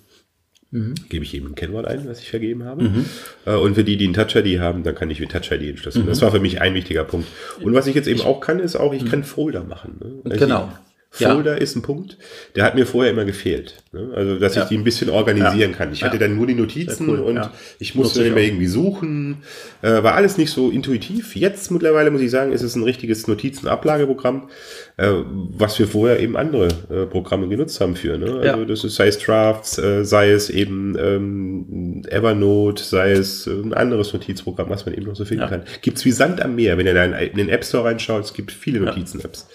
[0.71, 0.97] Mhm.
[1.09, 2.83] Gebe ich eben ein Kennwort ein, was ich vergeben habe.
[2.85, 3.05] Mhm.
[3.47, 6.05] Äh, und für die, die ein Touch-ID haben, dann kann ich mit Touch-ID entschlüsseln.
[6.05, 6.11] Mhm.
[6.11, 7.27] Das war für mich ein wichtiger Punkt.
[7.63, 9.09] Und was ich jetzt eben auch kann, ist auch, ich mhm.
[9.09, 9.97] kann Folder machen.
[9.99, 10.31] Ne?
[10.31, 10.71] Also genau.
[11.11, 11.59] Folder ja.
[11.59, 12.19] ist ein Punkt,
[12.55, 13.83] der hat mir vorher immer gefehlt.
[13.93, 14.11] Ne?
[14.15, 14.63] Also, dass ja.
[14.63, 15.77] ich die ein bisschen organisieren ja.
[15.77, 15.93] kann.
[15.93, 19.39] Ich hatte dann nur die Notizen cool, und ich musste dann immer irgendwie suchen.
[19.81, 21.35] Äh, war alles nicht so intuitiv.
[21.35, 24.51] Jetzt mittlerweile muss ich sagen, ist es ein richtiges Notizenablageprogramm,
[24.99, 28.19] äh, was wir vorher eben andere äh, Programme genutzt haben für.
[28.19, 28.41] Ne?
[28.41, 33.53] Also, das ist, sei es Drafts, äh, sei es eben ähm, Evernote, sei es äh,
[33.53, 35.63] ein anderes Notizprogramm, was man eben noch so finden kann.
[35.83, 38.25] Gibt's wie Sand am Meer, wenn ihr da in den App Store reinschaut.
[38.25, 39.47] Es gibt viele Notizen-Apps.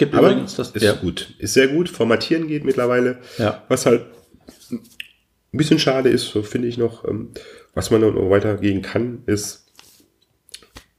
[0.00, 0.72] Gibt Aber übrigens das.
[0.72, 0.92] Ist ja.
[0.94, 1.32] gut.
[1.38, 1.88] Ist sehr gut.
[1.88, 3.18] Formatieren geht mittlerweile.
[3.38, 3.62] Ja.
[3.68, 4.02] Was halt
[4.70, 4.80] ein
[5.52, 7.30] bisschen schade ist, so finde ich noch, ähm,
[7.72, 9.67] was man noch weitergehen kann, ist,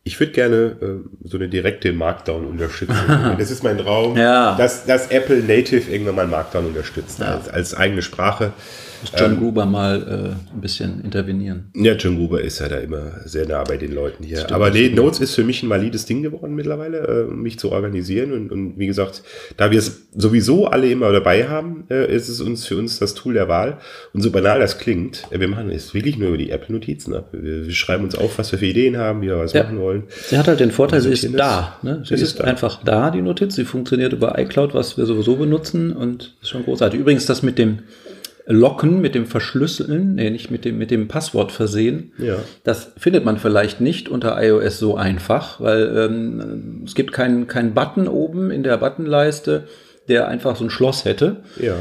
[0.09, 2.95] ich würde gerne äh, so eine direkte Markdown unterstützen.
[3.37, 4.55] das ist mein Traum, ja.
[4.55, 7.27] dass, dass Apple Native irgendwann mal Markdown unterstützt ja.
[7.27, 8.53] als, als eigene Sprache.
[9.01, 11.71] Muss John ähm, Gruber mal äh, ein bisschen intervenieren.
[11.75, 14.37] Ja, John Gruber ist ja da immer sehr nah bei den Leuten hier.
[14.37, 17.71] Stimmt, Aber nee, Notes ist für mich ein valides Ding geworden mittlerweile, äh, mich zu
[17.71, 18.33] organisieren.
[18.33, 19.23] Und, und wie gesagt,
[19.57, 23.13] da wir es sowieso alle immer dabei haben, äh, ist es uns für uns das
[23.13, 23.77] Tool der Wahl.
[24.13, 27.29] Und so banal das klingt, äh, wir machen es wirklich nur über die Apple-Notizen ab.
[27.31, 29.63] Wir, wir, schreiben uns auf, was wir für Ideen haben, wie wir was ja.
[29.63, 30.03] machen wollen.
[30.27, 31.77] Sie hat halt den Vorteil, sie ist da.
[31.83, 32.03] Ne?
[32.05, 32.43] Sie ist, ist da.
[32.43, 33.55] einfach da, die Notiz.
[33.55, 36.99] Sie funktioniert über iCloud, was wir sowieso benutzen und ist schon großartig.
[36.99, 37.79] Übrigens, das mit dem
[38.51, 42.13] Locken mit dem Verschlüsseln, nee, nicht mit dem, mit dem Passwort versehen.
[42.17, 42.37] Ja.
[42.63, 47.75] Das findet man vielleicht nicht unter iOS so einfach, weil ähm, es gibt keinen kein
[47.75, 49.65] Button oben in der Buttonleiste,
[50.07, 51.43] der einfach so ein Schloss hätte.
[51.61, 51.75] Ja.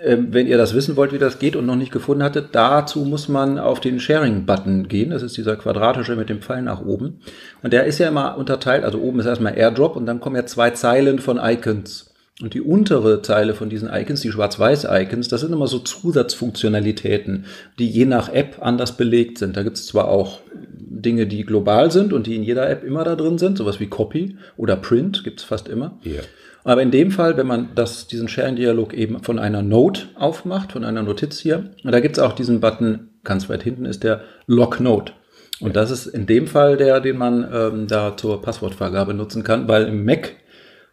[0.00, 3.00] Ähm, wenn ihr das wissen wollt, wie das geht und noch nicht gefunden hattet, dazu
[3.00, 5.10] muss man auf den Sharing-Button gehen.
[5.10, 7.18] Das ist dieser quadratische mit dem Pfeil nach oben.
[7.64, 8.84] Und der ist ja immer unterteilt.
[8.84, 12.11] Also oben ist erstmal AirDrop und dann kommen ja zwei Zeilen von Icons.
[12.40, 17.44] Und die untere Zeile von diesen Icons, die Schwarz-Weiß-Icons, das sind immer so Zusatzfunktionalitäten,
[17.78, 19.56] die je nach App anders belegt sind.
[19.56, 23.04] Da gibt es zwar auch Dinge, die global sind und die in jeder App immer
[23.04, 25.98] da drin sind, sowas wie Copy oder Print gibt es fast immer.
[26.06, 26.22] Yeah.
[26.64, 30.84] Aber in dem Fall, wenn man das, diesen Sharing-Dialog eben von einer Note aufmacht, von
[30.84, 34.80] einer Notiz hier, da gibt es auch diesen Button, ganz weit hinten ist der Lock
[34.80, 35.12] Note.
[35.60, 39.68] Und das ist in dem Fall der, den man ähm, da zur Passwortvergabe nutzen kann,
[39.68, 40.32] weil im Mac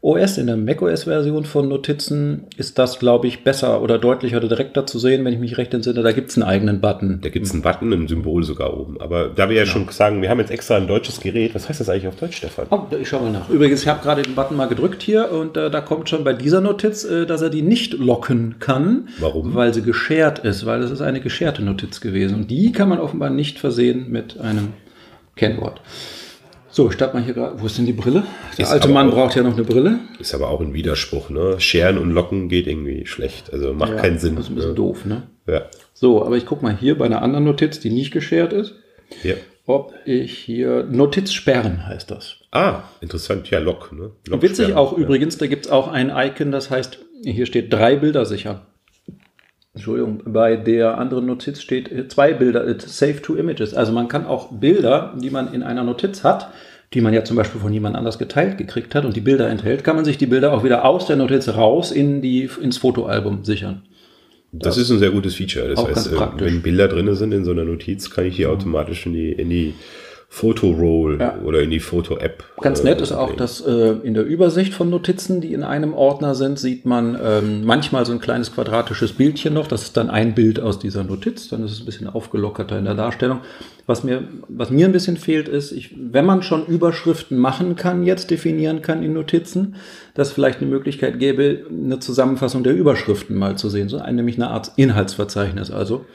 [0.02, 4.86] OS, in der macOS-Version von Notizen ist das, glaube ich, besser oder deutlicher oder direkter
[4.86, 6.04] zu sehen, wenn ich mich recht entsinne.
[6.04, 7.20] Da gibt es einen eigenen Button.
[7.22, 9.02] Da gibt es einen Button, ein Symbol sogar oben.
[9.02, 11.68] Aber da wir ja, ja, schon sagen, wir haben jetzt extra ein deutsches Gerät, was
[11.68, 12.68] heißt das eigentlich auf Deutsch, Stefan?
[12.70, 13.50] Oh, ich schaue mal nach.
[13.50, 16.32] Übrigens, ich habe gerade den Button mal gedrückt hier und äh, da kommt schon bei
[16.32, 19.10] dieser Notiz, äh, dass er die nicht locken kann.
[19.20, 19.54] Warum?
[19.54, 22.36] Weil sie geschert ist, weil es ist eine gescherte Notiz gewesen.
[22.36, 24.70] Und die kann man offenbar nicht versehen mit einem
[25.36, 25.82] Kennwort.
[26.72, 27.60] So, statt mal hier gerade.
[27.60, 28.24] Wo ist denn die Brille?
[28.58, 30.00] Der ist alte Mann auch, braucht ja noch eine Brille.
[30.20, 31.60] Ist aber auch ein Widerspruch, ne?
[31.60, 33.52] Scheren und Locken geht irgendwie schlecht.
[33.52, 34.36] Also macht ja, keinen Sinn.
[34.36, 34.76] Das ist ein bisschen ne?
[34.76, 35.24] doof, ne?
[35.48, 35.64] Ja.
[35.94, 38.76] So, aber ich gucke mal hier bei einer anderen Notiz, die nicht geschert ist.
[39.24, 39.36] Ja.
[39.66, 40.84] Ob ich hier.
[40.84, 42.38] Notiz sperren heißt das.
[42.52, 43.50] Ah, interessant.
[43.50, 44.12] Ja, Lock, ne?
[44.28, 45.04] Lock Witzig auch ja.
[45.04, 48.62] übrigens, da gibt es auch ein Icon, das heißt, hier steht drei Bilder sichern.
[49.80, 53.74] Entschuldigung, bei der anderen Notiz steht äh, zwei Bilder, Save two Images.
[53.74, 56.50] Also man kann auch Bilder, die man in einer Notiz hat,
[56.94, 59.86] die man ja zum Beispiel von jemand anders geteilt gekriegt hat und die Bilder enthält,
[59.86, 63.46] kann man sich die Bilder auch wieder aus der Notiz raus in die, ins Fotoalbum
[63.46, 63.84] sichern.
[64.52, 65.70] Das, das ist ein sehr gutes Feature.
[65.70, 69.06] Das heißt, äh, wenn Bilder drin sind in so einer Notiz, kann ich die automatisch
[69.06, 69.76] in die, in die
[70.32, 71.40] Fotoroll ja.
[71.44, 72.44] oder in die Foto-App.
[72.62, 75.94] Ganz nett äh, ist auch, dass äh, in der Übersicht von Notizen, die in einem
[75.94, 79.68] Ordner sind, sieht man ähm, manchmal so ein kleines quadratisches Bildchen noch.
[79.68, 81.50] Das ist dann ein Bild aus dieser Notiz.
[81.50, 83.40] Dann ist es ein bisschen aufgelockerter in der Darstellung.
[83.88, 88.04] Was mir, was mir ein bisschen fehlt, ist, ich, wenn man schon Überschriften machen kann,
[88.04, 89.76] jetzt definieren kann in Notizen,
[90.14, 93.90] dass vielleicht eine Möglichkeit gäbe, eine Zusammenfassung der Überschriften mal zu sehen.
[93.90, 96.06] So ein, nämlich eine Art Inhaltsverzeichnis also.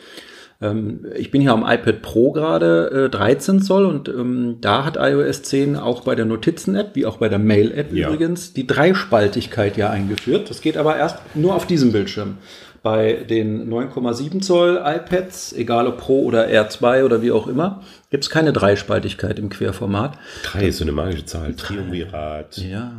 [0.65, 4.97] Ähm, ich bin hier am iPad Pro gerade, äh, 13 Zoll, und ähm, da hat
[4.99, 8.09] iOS 10 auch bei der Notizen-App, wie auch bei der Mail-App ja.
[8.09, 10.49] übrigens, die Dreispaltigkeit ja eingeführt.
[10.49, 12.39] Das geht aber erst nur auf diesem Bildschirm.
[12.83, 18.25] Bei den 9,7 Zoll iPads, egal ob Pro oder R2 oder wie auch immer, gibt
[18.25, 20.19] es keine Dreispaltigkeit im Querformat.
[20.43, 21.55] Drei ist so eine magische Zahl.
[21.55, 22.59] Triumvirat.
[22.59, 22.93] Ja.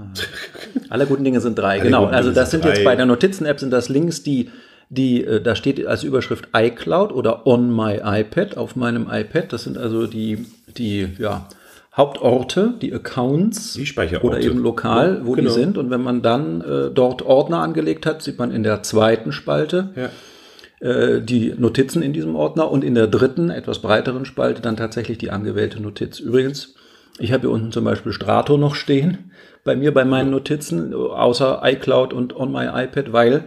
[0.89, 2.05] Alle guten Dinge sind drei, Alle genau.
[2.05, 2.69] Also das sind drei.
[2.69, 4.49] jetzt bei der Notizen-App sind das Links, die
[4.89, 9.51] die, äh, da steht als Überschrift iCloud oder On My iPad auf meinem iPad.
[9.53, 10.45] Das sind also die,
[10.77, 11.47] die ja,
[11.95, 15.49] Hauptorte, die Accounts die oder eben lokal, wo genau.
[15.49, 15.77] die sind.
[15.77, 19.89] Und wenn man dann äh, dort Ordner angelegt hat, sieht man in der zweiten Spalte
[19.95, 20.87] ja.
[20.87, 25.17] äh, die Notizen in diesem Ordner und in der dritten, etwas breiteren Spalte dann tatsächlich
[25.17, 26.19] die angewählte Notiz.
[26.19, 26.75] Übrigens,
[27.17, 29.31] ich habe hier unten zum Beispiel Strato noch stehen
[29.65, 33.45] bei mir bei meinen Notizen, außer iCloud und On My iPad, weil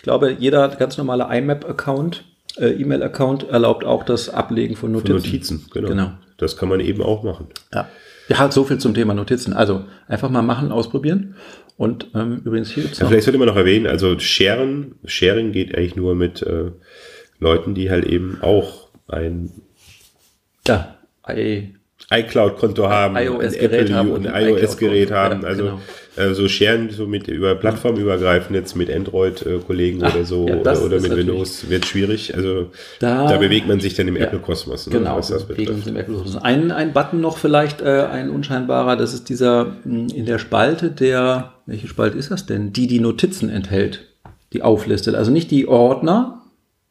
[0.00, 2.24] ich glaube, jeder ganz normale IMAP-Account
[2.56, 5.20] äh, E-Mail-Account erlaubt auch das Ablegen von Notizen.
[5.20, 5.88] Von Notizen, genau.
[5.88, 6.12] Genau.
[6.38, 7.48] Das kann man eben auch machen.
[7.74, 7.86] Ja.
[8.28, 9.52] Ja, so viel zum Thema Notizen.
[9.52, 11.34] Also einfach mal machen, ausprobieren.
[11.76, 15.76] Und ähm, übrigens hier gibt's Ja, vielleicht sollte man noch erwähnen, also Sharen, Sharing geht
[15.76, 16.70] eigentlich nur mit äh,
[17.38, 19.50] Leuten, die halt eben auch ein
[20.66, 20.96] Ja,
[21.28, 21.74] I,
[22.12, 25.42] iCloud-Konto haben, iOS-Gerät ein Apple haben und ein iOS-Gerät haben.
[25.42, 25.80] Ja, also genau.
[26.16, 31.00] äh, so Sharen so mit über plattformübergreifend jetzt mit Android-Kollegen oder so ja, oder, oder
[31.00, 32.34] mit Windows wird schwierig.
[32.34, 34.24] Also Da- da, bewegt man sich dann im Ja.
[34.24, 36.42] Apple-Kosmos, ne, Genau, was das bewegen uns im Apple-Kosmos.
[36.42, 40.90] Ein, ein Button noch vielleicht, äh, ein unscheinbarer, das ist dieser mh, in der Spalte
[40.90, 42.72] der, welche Spalte ist das denn?
[42.72, 44.00] Die die Notizen enthält,
[44.52, 45.14] die auflistet.
[45.14, 46.42] Also nicht die Ordner,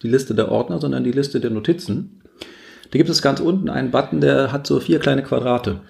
[0.01, 2.18] die Liste der Ordner, sondern die Liste der Notizen.
[2.91, 5.81] Da gibt es ganz unten einen Button, der hat so vier kleine Quadrate.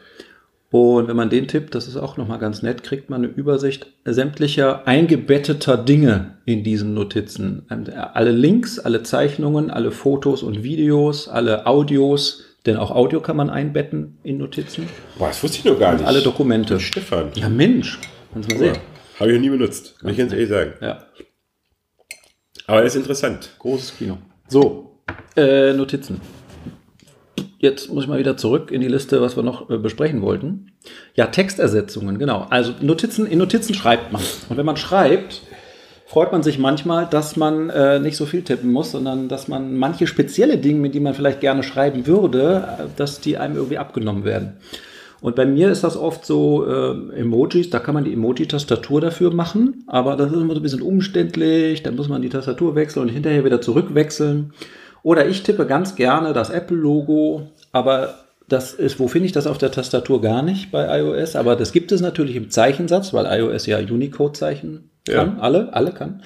[0.71, 3.87] Und wenn man den tippt, das ist auch nochmal ganz nett, kriegt man eine Übersicht
[4.05, 7.65] sämtlicher eingebetteter Dinge in diesen Notizen.
[7.69, 13.35] Und Alle Links, alle Zeichnungen, alle Fotos und Videos, alle Audios, denn auch Audio kann
[13.37, 14.87] man einbetten in Notizen.
[15.17, 16.05] Boah, das wusste ich noch gar nicht.
[16.05, 16.79] Alle Dokumente.
[16.79, 17.31] Stefan.
[17.33, 17.97] Ja, Mensch,
[18.33, 18.77] kannst du mal sehen.
[19.19, 20.73] Habe ich noch nie benutzt, muss ich ganz ehrlich sagen.
[20.81, 20.99] Ja,
[22.67, 23.49] Aber das ist interessant.
[23.57, 24.17] großes Kino.
[24.47, 24.99] So,
[25.35, 26.21] äh, Notizen.
[27.61, 30.71] Jetzt muss ich mal wieder zurück in die Liste, was wir noch äh, besprechen wollten.
[31.13, 32.47] Ja, Textersetzungen, genau.
[32.49, 34.21] Also Notizen, in Notizen schreibt man.
[34.47, 35.41] Und wenn man schreibt,
[36.05, 39.75] freut man sich manchmal, dass man äh, nicht so viel tippen muss, sondern dass man
[39.75, 43.77] manche spezielle Dinge, mit denen man vielleicht gerne schreiben würde, äh, dass die einem irgendwie
[43.77, 44.53] abgenommen werden.
[45.21, 49.33] Und bei mir ist das oft so äh, Emojis, da kann man die Emoji-Tastatur dafür
[49.33, 53.03] machen, aber das ist immer so ein bisschen umständlich, dann muss man die Tastatur wechseln
[53.03, 54.53] und hinterher wieder zurückwechseln.
[55.03, 58.15] Oder ich tippe ganz gerne das Apple-Logo, aber
[58.47, 61.71] das ist, wo finde ich das auf der Tastatur gar nicht bei iOS, aber das
[61.71, 65.41] gibt es natürlich im Zeichensatz, weil iOS ja Unicode-Zeichen kann, Ja.
[65.41, 66.23] alle, alle kann.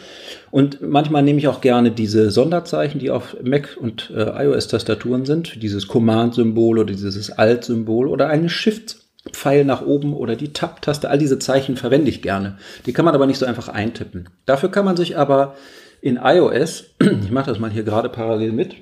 [0.49, 5.61] Und manchmal nehme ich auch gerne diese Sonderzeichen, die auf Mac und äh, iOS-Tastaturen sind,
[5.61, 11.09] dieses Command-Symbol oder dieses Alt-Symbol oder einen Shift-Pfeil nach oben oder die Tab-Taste.
[11.09, 12.57] All diese Zeichen verwende ich gerne.
[12.85, 14.29] Die kann man aber nicht so einfach eintippen.
[14.45, 15.55] Dafür kann man sich aber
[16.03, 18.75] in iOS, ich mache das mal hier gerade parallel mit,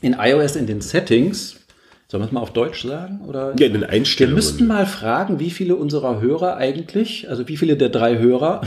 [0.00, 1.56] in iOS in den Settings,
[2.08, 3.20] sollen wir es mal auf Deutsch sagen?
[3.28, 3.54] Oder?
[3.58, 4.34] Ja, in den Wir Einstellungen.
[4.34, 8.62] müssten mal fragen, wie viele unserer Hörer eigentlich, also wie viele der drei Hörer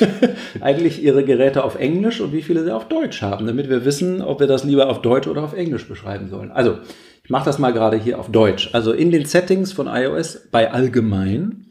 [0.62, 4.22] eigentlich ihre Geräte auf Englisch und wie viele sie auf Deutsch haben, damit wir wissen,
[4.22, 6.50] ob wir das lieber auf Deutsch oder auf Englisch beschreiben sollen.
[6.50, 6.78] Also,
[7.24, 8.70] ich mache das mal gerade hier auf Deutsch.
[8.72, 11.66] Also in den Settings von iOS bei Allgemein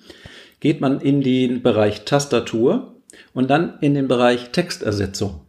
[0.60, 2.94] geht man in den Bereich Tastatur
[3.34, 5.47] und dann in den Bereich Textersetzung.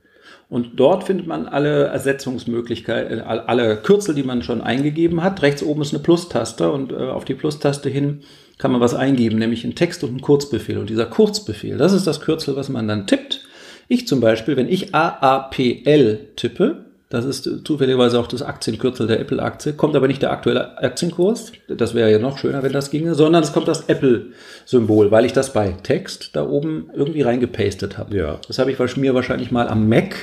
[0.48, 5.42] Und dort findet man alle Ersetzungsmöglichkeiten, äh, alle Kürzel, die man schon eingegeben hat.
[5.42, 8.22] Rechts oben ist eine Plus-Taste und äh, auf die Plus-Taste hin
[8.56, 10.78] kann man was eingeben, nämlich einen Text und einen Kurzbefehl.
[10.78, 13.46] Und dieser Kurzbefehl, das ist das Kürzel, was man dann tippt.
[13.88, 19.72] Ich zum Beispiel, wenn ich AAPL tippe, das ist zufälligerweise auch das Aktienkürzel der Apple-Aktie,
[19.72, 23.42] kommt aber nicht der aktuelle Aktienkurs, das wäre ja noch schöner, wenn das ginge, sondern
[23.42, 28.14] es kommt das Apple-Symbol, weil ich das bei Text da oben irgendwie reingepastet habe.
[28.16, 28.38] Ja.
[28.46, 30.14] Das habe ich mir wahrscheinlich mal am Mac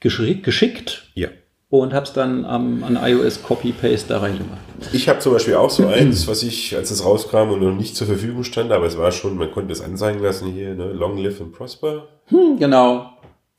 [0.00, 1.28] geschickt, geschickt Ja.
[1.70, 4.60] und habe es dann am, an iOS Copy-Paste da reingemacht.
[4.92, 7.96] Ich habe zum Beispiel auch so eins, was ich, als es rauskam und noch nicht
[7.96, 10.92] zur Verfügung stand, aber es war schon, man konnte es anzeigen lassen hier, ne?
[10.92, 12.06] Long live and prosper.
[12.26, 13.10] Hm, genau.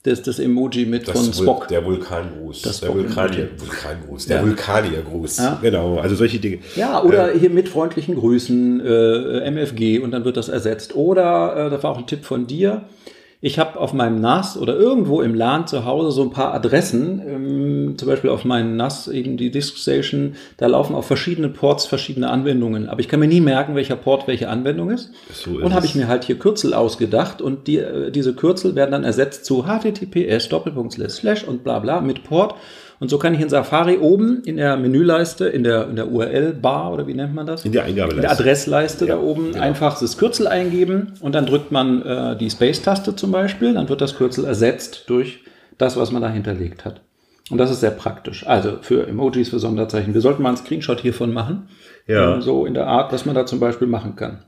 [0.03, 1.67] Das ist das Emoji mit Das von Spock.
[1.67, 2.63] Der Vulkangruß.
[2.63, 4.25] Das der Vulkanier, Vulkangruß.
[4.25, 4.43] Der Ja.
[4.43, 5.37] Vulkaniergruß.
[5.37, 5.59] Ja.
[5.61, 6.57] Genau, also solche Dinge.
[6.75, 10.95] Ja, oder hier mit freundlichen Grüßen, äh, MFG und dann wird das ersetzt.
[10.95, 12.85] Oder, äh, das war auch ein Tipp von dir,
[13.43, 17.21] ich habe auf meinem NAS oder irgendwo im LAN zu Hause so ein paar Adressen,
[17.27, 22.29] ähm, zum Beispiel auf meinem NAS, eben die Diskstation, da laufen auf verschiedenen Ports verschiedene
[22.29, 22.87] Anwendungen.
[22.87, 25.11] Aber ich kann mir nie merken, welcher Port welche Anwendung ist.
[25.33, 28.75] So ist und habe ich mir halt hier Kürzel ausgedacht und die, äh, diese Kürzel
[28.75, 32.55] werden dann ersetzt zu https Doppelpunkt slash slash und bla bla mit Port.
[33.01, 36.93] Und so kann ich in Safari oben in der Menüleiste, in der, in der URL-Bar
[36.93, 37.65] oder wie nennt man das?
[37.65, 38.15] In der Eingabeleiste.
[38.15, 39.63] In der Adressleiste Ja, da oben genau.
[39.63, 44.01] einfach das Kürzel eingeben und dann drückt man äh, die Space-Taste zum Beispiel, dann wird
[44.01, 45.43] das Kürzel ersetzt durch
[45.77, 47.01] das, was man da hinterlegt hat.
[47.49, 48.47] Und das ist sehr praktisch.
[48.47, 50.13] Also für Emojis, für Sonderzeichen.
[50.13, 51.67] Wir sollten mal einen Screenshot hiervon machen.
[52.07, 52.35] Ja.
[52.35, 54.43] Ähm, So in der Art, was man da zum Beispiel machen kann.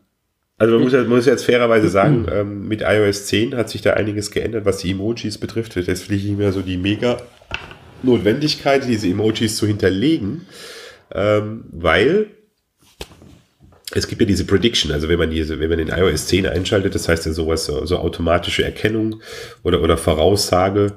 [0.58, 3.94] Also man muss, man muss jetzt fairerweise sagen, ähm, mit iOS 10 hat sich da
[3.94, 5.76] einiges geändert, was die Emojis betrifft.
[5.76, 7.18] Jetzt fliege ich nicht mehr so die mega
[8.04, 10.46] Notwendigkeit, diese Emojis zu hinterlegen,
[11.14, 12.28] ähm, weil
[13.96, 16.96] es gibt ja diese Prediction, also wenn man diese, wenn man den iOS 10 einschaltet,
[16.96, 19.22] das heißt ja sowas, so, so automatische Erkennung
[19.64, 20.94] oder, oder Voraussage,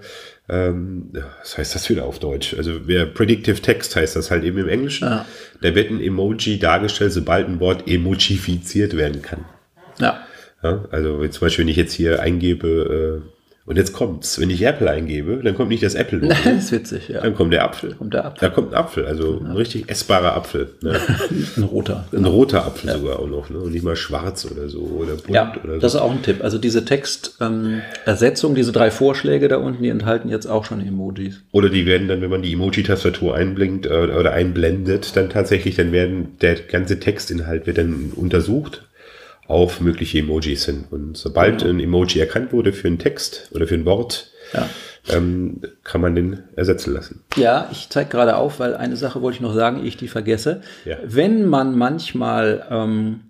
[0.48, 2.54] ähm, was heißt das wieder auf Deutsch?
[2.54, 5.08] Also wer Predictive Text heißt das halt eben im Englischen.
[5.08, 5.26] Ja.
[5.60, 9.44] Da wird ein Emoji dargestellt, sobald ein Wort emojifiziert werden kann.
[9.98, 10.24] Ja.
[10.62, 13.22] Ja, also zum Beispiel, wenn ich jetzt hier eingebe,
[13.66, 14.40] Und jetzt kommt's.
[14.40, 16.20] Wenn ich Apple eingebe, dann kommt nicht das Apple.
[16.20, 16.28] -Logo.
[16.28, 17.20] das ist witzig, ja.
[17.20, 17.94] Dann kommt der Apfel.
[17.94, 18.48] Kommt der Apfel.
[18.48, 20.70] Da kommt ein Apfel, also ein richtig essbarer Apfel.
[20.82, 21.00] Ne?
[21.56, 22.06] ein roter.
[22.12, 22.98] Ein roter Apfel ja.
[22.98, 23.58] sogar auch noch, ne?
[23.58, 25.80] Und nicht mal schwarz oder so oder bunt ja, oder so.
[25.80, 26.44] Das ist auch ein Tipp.
[26.44, 31.40] Also diese Textersetzung, ähm, diese drei Vorschläge da unten, die enthalten jetzt auch schon Emojis.
[31.50, 35.90] Oder die werden dann, wenn man die Emoji-Tastatur einblinkt äh, oder einblendet, dann tatsächlich, dann
[35.90, 38.85] werden der ganze Textinhalt wird dann untersucht
[39.48, 40.84] auf mögliche Emojis hin.
[40.90, 41.70] Und sobald genau.
[41.70, 44.68] ein Emoji erkannt wurde für einen Text oder für ein Wort, ja.
[45.08, 47.24] ähm, kann man den ersetzen lassen.
[47.36, 50.62] Ja, ich zeige gerade auf, weil eine Sache wollte ich noch sagen, ich die vergesse.
[50.84, 50.96] Ja.
[51.04, 53.20] Wenn man manchmal, ähm,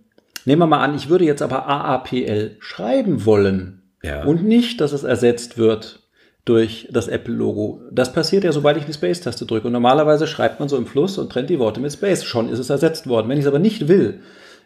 [0.44, 4.24] nehmen wir mal an, ich würde jetzt aber AAPL schreiben wollen ja.
[4.24, 6.00] und nicht, dass es ersetzt wird
[6.46, 7.82] durch das Apple-Logo.
[7.90, 9.66] Das passiert ja, sobald ich die Space-Taste drücke.
[9.66, 12.22] Und normalerweise schreibt man so im Fluss und trennt die Worte mit Space.
[12.22, 13.28] Schon ist es ersetzt worden.
[13.28, 14.20] Wenn ich es aber nicht will,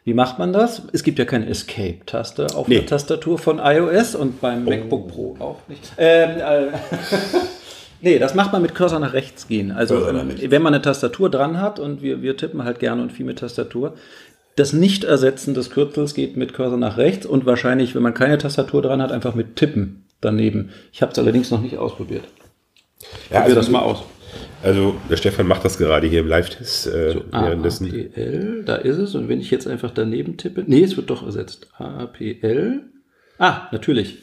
[0.05, 0.83] wie macht man das?
[0.93, 2.77] Es gibt ja keine Escape-Taste auf nee.
[2.77, 4.71] der Tastatur von iOS und beim oh.
[4.71, 5.93] MacBook Pro auch nicht.
[5.99, 6.79] Ähm, äh,
[8.01, 9.71] nee, das macht man mit Cursor nach rechts gehen.
[9.71, 13.27] Also wenn man eine Tastatur dran hat und wir, wir tippen halt gerne und viel
[13.27, 13.95] mit Tastatur,
[14.57, 18.83] das Nicht-Ersetzen des Kürzels geht mit Cursor nach rechts und wahrscheinlich, wenn man keine Tastatur
[18.83, 20.71] dran hat, einfach mit Tippen daneben.
[20.93, 22.25] Ich habe es allerdings noch nicht ausprobiert.
[23.31, 24.03] Ja, also das mal aus.
[24.63, 26.87] Also der Stefan macht das gerade hier im Live-Test.
[26.87, 29.15] Äh, so, AAPL, da ist es.
[29.15, 31.69] Und wenn ich jetzt einfach daneben tippe, nee, es wird doch ersetzt.
[31.79, 32.83] AAPL.
[33.39, 34.19] Ah, natürlich.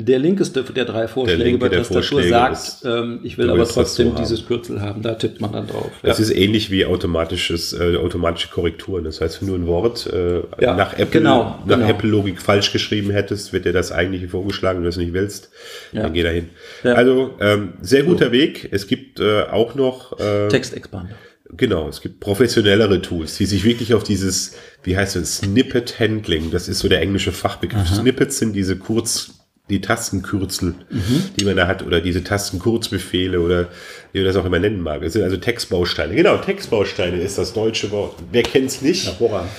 [0.00, 4.14] Der linkeste der drei Vorschläge der bei Tastatur sagt, ist, ähm, ich will aber trotzdem
[4.14, 5.02] dieses Kürzel haben.
[5.02, 5.90] Da tippt man dann drauf.
[6.04, 6.24] Das ja.
[6.24, 9.02] ist ähnlich wie automatisches, äh, automatische Korrekturen.
[9.02, 11.88] Das heißt, wenn du ein Wort äh, ja, nach Apple genau, nach genau.
[11.88, 15.50] Apple Logik falsch geschrieben hättest, wird dir das eigentliche vorgeschlagen, wenn du es nicht willst.
[15.90, 16.02] Ja.
[16.02, 16.50] Dann geh dahin.
[16.84, 18.32] Also ähm, sehr guter so.
[18.32, 18.68] Weg.
[18.70, 21.16] Es gibt äh, auch noch äh, Textexpander.
[21.56, 26.50] Genau, es gibt professionellere Tools, die sich wirklich auf dieses, wie heißt es, Snippet Handling,
[26.50, 27.86] das ist so der englische Fachbegriff.
[27.86, 27.94] Aha.
[27.96, 29.37] Snippets sind diese kurz
[29.70, 31.24] die Tastenkürzel, mhm.
[31.38, 33.68] die man da hat, oder diese Tastenkurzbefehle oder
[34.12, 35.02] wie man das auch immer nennen mag.
[35.02, 36.14] Es sind also Textbausteine.
[36.14, 38.16] Genau, Textbausteine ist das deutsche Wort.
[38.32, 39.06] Wer kennt es nicht?
[39.06, 39.50] Hervorragend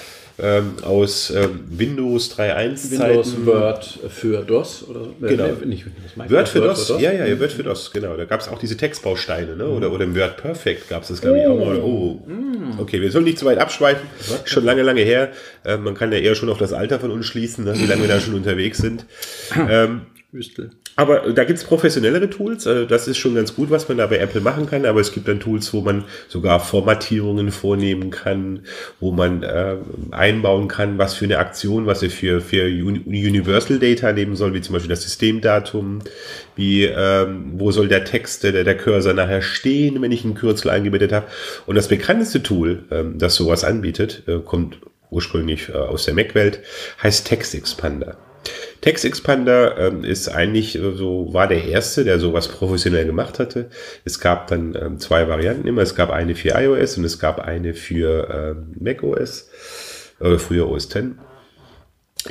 [0.41, 5.47] ähm, aus ähm, Windows 3.1 Windows Word für DOS oder genau.
[5.59, 8.15] Nee, nicht Windows, Word für DOS, DOS, ja, ja, ja, Word für DOS, genau.
[8.15, 9.67] Da gab es auch diese Textbausteine, ne?
[9.67, 11.79] oder, oder im Word Perfect gab es das, glaube ich, auch mal.
[11.79, 12.79] Oh, mm.
[12.79, 14.07] okay, wir sollen nicht zu weit abschweifen,
[14.45, 15.31] schon lange, lange her.
[15.65, 17.73] Äh, man kann ja eher schon auf das Alter von uns schließen, ne?
[17.75, 19.05] wie lange wir da schon unterwegs sind.
[19.69, 20.69] Ähm, Wüstel.
[20.99, 22.67] Aber da gibt es professionellere Tools.
[22.67, 24.85] Also das ist schon ganz gut, was man da bei Apple machen kann.
[24.85, 28.63] Aber es gibt dann Tools, wo man sogar Formatierungen vornehmen kann,
[28.99, 29.77] wo man äh,
[30.11, 34.59] einbauen kann, was für eine Aktion, was er für, für Universal Data nehmen soll, wie
[34.59, 35.99] zum Beispiel das Systemdatum,
[36.57, 40.69] wie ähm, wo soll der Text, der, der Cursor nachher stehen, wenn ich einen Kürzel
[40.69, 41.27] eingebettet habe.
[41.65, 44.81] Und das bekannteste Tool, ähm, das sowas anbietet, äh, kommt
[45.11, 46.59] ursprünglich äh, aus der Mac-Welt,
[47.01, 48.17] heißt Text Expander.
[48.81, 53.69] Text Expander ähm, ist eigentlich äh, so, war der erste, der sowas professionell gemacht hatte.
[54.05, 55.81] Es gab dann ähm, zwei Varianten immer.
[55.81, 59.49] Es gab eine für iOS und es gab eine für ähm, macOS,
[60.21, 61.03] äh, früher OS X.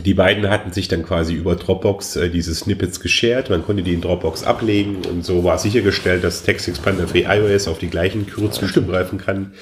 [0.04, 3.48] Die beiden hatten sich dann quasi über Dropbox äh, diese Snippets geshared.
[3.48, 7.68] Man konnte die in Dropbox ablegen und so war sichergestellt, dass Text Expander für iOS
[7.68, 9.54] auf die gleichen Kürzel zugreifen kann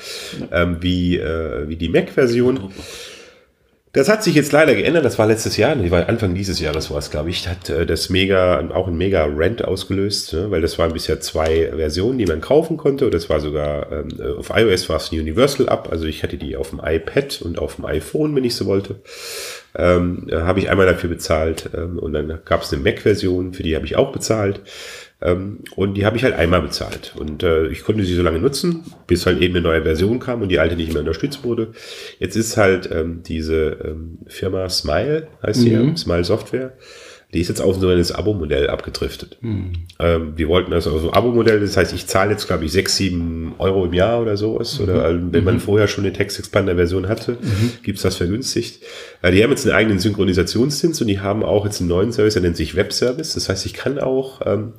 [0.50, 2.72] ähm, wie, äh, wie die Mac-Version.
[3.96, 5.06] Das hat sich jetzt leider geändert.
[5.06, 7.48] Das war letztes Jahr, nee, war Anfang dieses Jahres war es, glaube ich.
[7.48, 10.50] Hat äh, das mega, auch ein mega Rent ausgelöst, ne?
[10.50, 13.06] weil das waren bisher zwei Versionen, die man kaufen konnte.
[13.06, 15.88] Und das war sogar, ähm, auf iOS war es ein Universal Up.
[15.90, 18.96] Also ich hatte die auf dem iPad und auf dem iPhone, wenn ich so wollte.
[19.74, 21.70] Ähm, habe ich einmal dafür bezahlt.
[21.74, 24.60] Ähm, und dann gab es eine Mac-Version, für die habe ich auch bezahlt.
[25.22, 27.14] Ähm, und die habe ich halt einmal bezahlt.
[27.16, 30.42] Und äh, ich konnte sie so lange nutzen, bis halt eben eine neue Version kam
[30.42, 31.72] und die alte nicht mehr unterstützt wurde.
[32.18, 35.88] Jetzt ist halt ähm, diese ähm, Firma Smile, heißt sie mhm.
[35.88, 36.74] ja, Smile Software.
[37.34, 39.38] Die ist jetzt auf so ein Abo-Modell abgedriftet.
[39.40, 39.72] Mhm.
[39.98, 43.54] Ähm, wir wollten also so Abo-Modell, das heißt, ich zahle jetzt, glaube ich, sechs, sieben
[43.58, 44.78] Euro im Jahr oder sowas.
[44.78, 44.84] Mhm.
[44.84, 45.60] Oder also, wenn man mhm.
[45.60, 47.72] vorher schon eine Text-Expander-Version hatte, mhm.
[47.82, 48.82] gibt's das vergünstigt.
[49.22, 52.34] Äh, die haben jetzt einen eigenen Synchronisationszins und die haben auch jetzt einen neuen Service,
[52.34, 53.34] der nennt sich Web-Service.
[53.34, 54.74] Das heißt, ich kann auch ähm,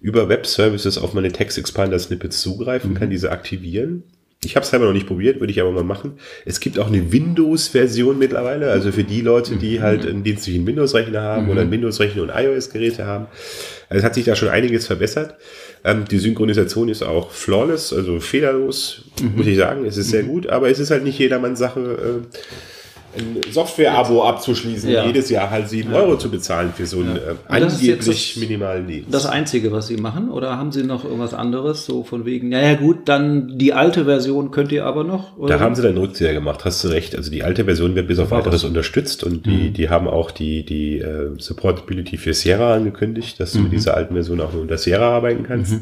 [0.00, 3.12] über Web-Services auf meine Text-Expander-Snippets zugreifen, kann mhm.
[3.12, 4.04] diese aktivieren.
[4.44, 6.18] Ich habe es selber noch nicht probiert, würde ich aber mal machen.
[6.44, 9.82] Es gibt auch eine Windows-Version mittlerweile, also für die Leute, die mhm.
[9.82, 11.50] halt einen dienstlichen Windows-Rechner haben mhm.
[11.50, 13.26] oder einen Windows-Rechner und iOS-Geräte haben.
[13.88, 15.34] Also es hat sich da schon einiges verbessert.
[15.84, 19.32] Ähm, die Synchronisation ist auch flawless, also fehlerlos, mhm.
[19.38, 19.84] muss ich sagen.
[19.84, 20.28] Es ist sehr mhm.
[20.28, 21.80] gut, aber es ist halt nicht jedermanns Sache.
[21.80, 22.38] Äh,
[23.18, 25.04] ein Software-Abo abzuschließen, Ja.
[25.06, 28.36] jedes Jahr halt 7 Euro zu bezahlen für so einen äh, ist jetzt angeblich das-
[28.42, 29.12] minimalen Dienst.
[29.12, 30.30] Das Einzige, was Sie machen?
[30.30, 31.84] Oder haben Sie noch irgendwas anderes?
[31.86, 35.36] So von wegen, naja gut, dann die alte Version könnt ihr aber noch?
[35.36, 35.56] Oder?
[35.58, 37.14] Da haben sie dann Rückzieher gemacht, hast du recht.
[37.16, 39.50] Also die alte Version wird bis auf weiteres unterstützt und Mhm.
[39.50, 43.58] die, die haben auch die, die äh, Supportability für Sierra angekündigt, dass Mhm.
[43.58, 45.74] du mit dieser alten Version auch nur unter Sierra arbeiten kannst.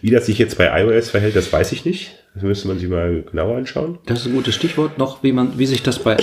[0.00, 2.12] Wie das sich jetzt bei iOS verhält, das weiß ich nicht.
[2.34, 3.98] Das müsste man sich mal genauer anschauen.
[4.06, 6.16] das ist ein gutes Stichwort noch, wie man, wie sich das bei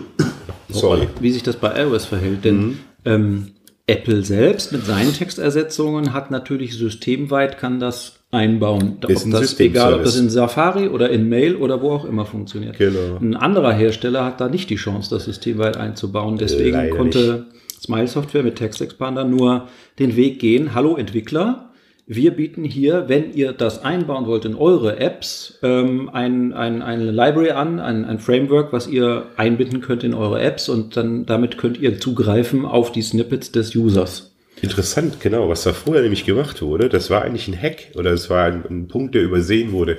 [0.68, 1.08] Sorry.
[1.20, 2.44] wie sich das bei iOS verhält.
[2.44, 3.52] Denn ähm,
[3.86, 8.98] Apple selbst mit seinen Textersetzungen hat natürlich systemweit kann das einbauen.
[9.06, 12.04] Ist ein ob das, egal ob das in Safari oder in Mail oder wo auch
[12.04, 12.78] immer funktioniert.
[12.78, 13.16] Genau.
[13.20, 16.36] Ein anderer Hersteller hat da nicht die Chance, das systemweit einzubauen.
[16.36, 17.46] Deswegen Leider konnte
[17.80, 19.68] Smile Software mit Text Expander nur
[19.98, 20.74] den Weg gehen.
[20.74, 21.70] Hallo Entwickler,
[22.06, 27.10] wir bieten hier, wenn ihr das einbauen wollt in eure Apps, ähm, ein, ein, eine
[27.10, 31.58] Library an, ein, ein Framework, was ihr einbinden könnt in eure Apps und dann damit
[31.58, 34.30] könnt ihr zugreifen auf die Snippets des Users.
[34.62, 38.30] Interessant, genau, was da vorher nämlich gemacht wurde, das war eigentlich ein Hack oder es
[38.30, 39.98] war ein, ein Punkt, der übersehen wurde.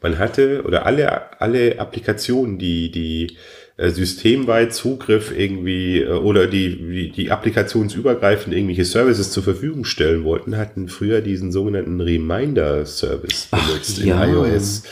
[0.00, 3.36] Man hatte oder alle, alle Applikationen, die, die
[3.78, 10.56] systemweit Zugriff irgendwie äh, oder die, die, die applikationsübergreifend irgendwelche Services zur Verfügung stellen wollten,
[10.56, 14.24] hatten früher diesen sogenannten Reminder-Service benutzt ja.
[14.24, 14.82] in iOS.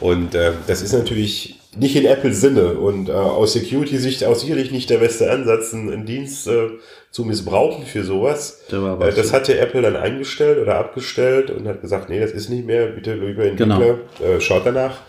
[0.00, 4.70] Und äh, das ist natürlich nicht in Apples Sinne und äh, aus Security-Sicht auch sicherlich
[4.70, 6.68] nicht der beste Ansatz, einen Dienst äh,
[7.10, 8.64] zu missbrauchen für sowas.
[8.70, 12.66] Äh, das hatte Apple dann eingestellt oder abgestellt und hat gesagt, nee, das ist nicht
[12.66, 15.00] mehr, bitte lieber Entwickler, äh, schaut danach.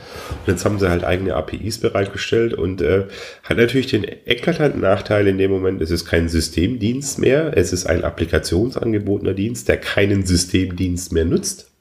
[0.45, 3.05] Und jetzt haben sie halt eigene APIs bereitgestellt und äh,
[3.43, 7.85] hat natürlich den eklatanten Nachteil in dem Moment, es ist kein Systemdienst mehr, es ist
[7.85, 11.71] ein applikationsangebotener Dienst, der keinen Systemdienst mehr nutzt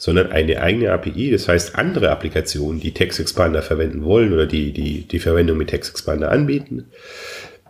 [0.00, 1.32] sondern eine eigene API.
[1.32, 5.70] Das heißt, andere Applikationen, die Text Expander verwenden wollen oder die die, die Verwendung mit
[5.70, 6.86] Text Expander anbieten,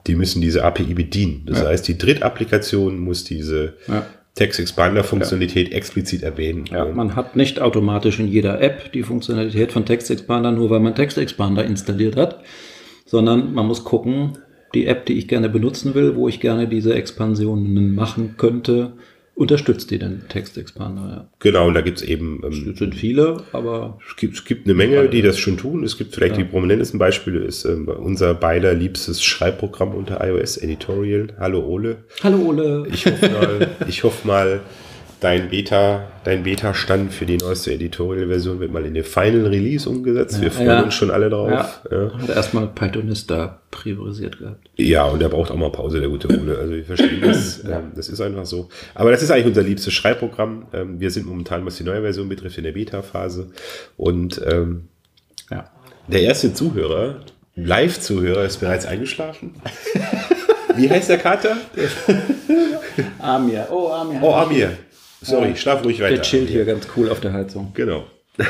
[0.09, 1.43] die müssen diese API bedienen.
[1.47, 4.07] Das heißt, die Drittapplikation muss diese Ja.
[4.35, 6.65] Text Expander Funktionalität explizit erwähnen.
[6.71, 10.79] Ja, man hat nicht automatisch in jeder App die Funktionalität von Text Expander, nur weil
[10.79, 12.41] man Text Expander installiert hat,
[13.05, 14.39] sondern man muss gucken,
[14.75, 18.93] die App, die ich gerne benutzen will, wo ich gerne diese Expansionen machen könnte,
[19.39, 21.03] unterstützt die den Text Expander.
[21.03, 21.29] Ja.
[21.39, 24.75] Genau, und da gibt's eben ähm, Es sind viele, aber es gibt, es gibt eine
[24.75, 25.85] Menge, die das schon tun.
[25.85, 31.29] Es gibt vielleicht die prominentesten Beispiele, ist ähm, unser beider liebstes Schreibprogramm unter iOS, Editorial.
[31.39, 31.99] Hallo Ole.
[32.23, 32.89] Hallo Ole.
[32.93, 34.61] Ich hoffe mal, ich hoffe mal
[35.21, 40.41] dein Beta, dein Beta-Stand für die neueste Editorial-Version wird mal in den Final Release umgesetzt.
[40.41, 40.83] Wir freuen Ja.
[40.83, 41.51] uns schon alle drauf.
[41.51, 42.19] Ja, Ja.
[42.19, 44.69] hat erstmal Pythonista priorisiert gehabt.
[44.77, 46.57] Ja, und der braucht auch mal Pause, der gute Ole.
[46.59, 47.65] Also wir verstehen das.
[47.65, 48.69] ähm, das ist einfach so.
[48.95, 50.67] Aber das ist eigentlich unser liebstes Schreibprogramm.
[50.73, 53.49] Ähm, wir sind momentan, was die neue Version betrifft, in der Beta-Phase.
[53.97, 54.89] Und ähm,
[55.51, 55.69] Ja.
[56.07, 57.17] der erste Zuhörer,
[57.57, 59.55] Live-Zuhörer, ist bereits eingeschlafen.
[60.77, 61.57] Wie heißt der Kater?
[63.19, 63.67] Amir.
[63.71, 64.19] Oh, Amir.
[64.23, 64.71] Oh, Amir.
[65.23, 66.15] Sorry, schlaf ruhig weiter.
[66.15, 67.73] Der chillt hier ganz cool auf der Heizung.
[67.75, 68.05] Genau.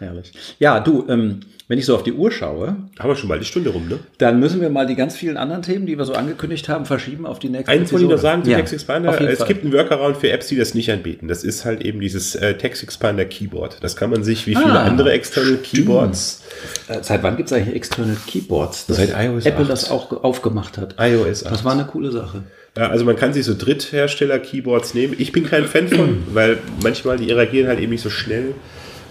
[0.00, 0.32] Herrlich.
[0.58, 3.46] Ja, du, ähm, wenn ich so auf die Uhr schaue, Haben wir schon mal die
[3.46, 3.98] Stunde rum, ne?
[4.18, 7.24] Dann müssen wir mal die ganz vielen anderen Themen, die wir so angekündigt haben, verschieben
[7.24, 9.18] auf die nächste Eins wollte ich noch sagen zu Ja, Text Expander.
[9.20, 9.48] Es Fall.
[9.48, 11.26] gibt einen Workaround für Apps, die das nicht anbieten.
[11.26, 13.78] Das ist halt eben dieses äh, Text Expander Keyboard.
[13.80, 16.42] Das kann man sich wie viele Ah, andere externe Keyboards
[16.88, 18.84] Äh, Seit wann gibt es eigentlich External Keyboards?
[18.88, 19.70] Seit iOS Apple 8.
[19.70, 20.96] das auch aufgemacht hat.
[21.00, 21.52] iOS 8.
[21.54, 22.42] Das war eine coole Sache.
[22.76, 25.14] Ja, also man kann sich so Dritthersteller-Keyboards nehmen.
[25.18, 28.54] Ich bin kein Fan von, weil manchmal die reagieren halt eben nicht so schnell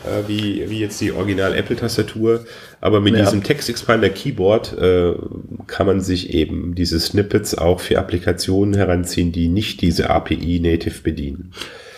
[0.06, 2.46] äh, wie, wie jetzt die Original-Apple-Tastatur.
[2.82, 3.24] Aber mit Ja.
[3.24, 5.14] diesem Text-Expander-Keyboard äh,
[5.68, 11.02] kann man sich eben diese Snippets auch für Applikationen heranziehen, die nicht diese API native
[11.02, 11.52] bedienen.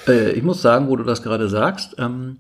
[0.08, 2.38] Äh, ich muss sagen, wo du das gerade sagst, ähm,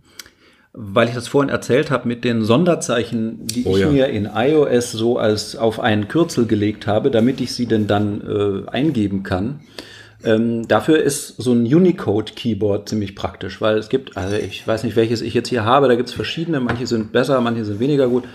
[0.79, 3.89] weil ich das vorhin erzählt habe mit den Sonderzeichen, die Oh ich ja.
[3.89, 8.21] mir in iOS so als auf einen Kürzel gelegt habe, damit ich sie denn dann
[8.21, 9.61] äh, eingeben kann.
[10.23, 14.95] Ähm, dafür ist so ein Unicode-Keyboard ziemlich praktisch, weil es gibt, also ich weiß nicht,
[14.95, 18.07] welches ich jetzt hier habe, da gibt es verschiedene, manche sind besser, manche sind weniger
[18.07, 18.25] gut.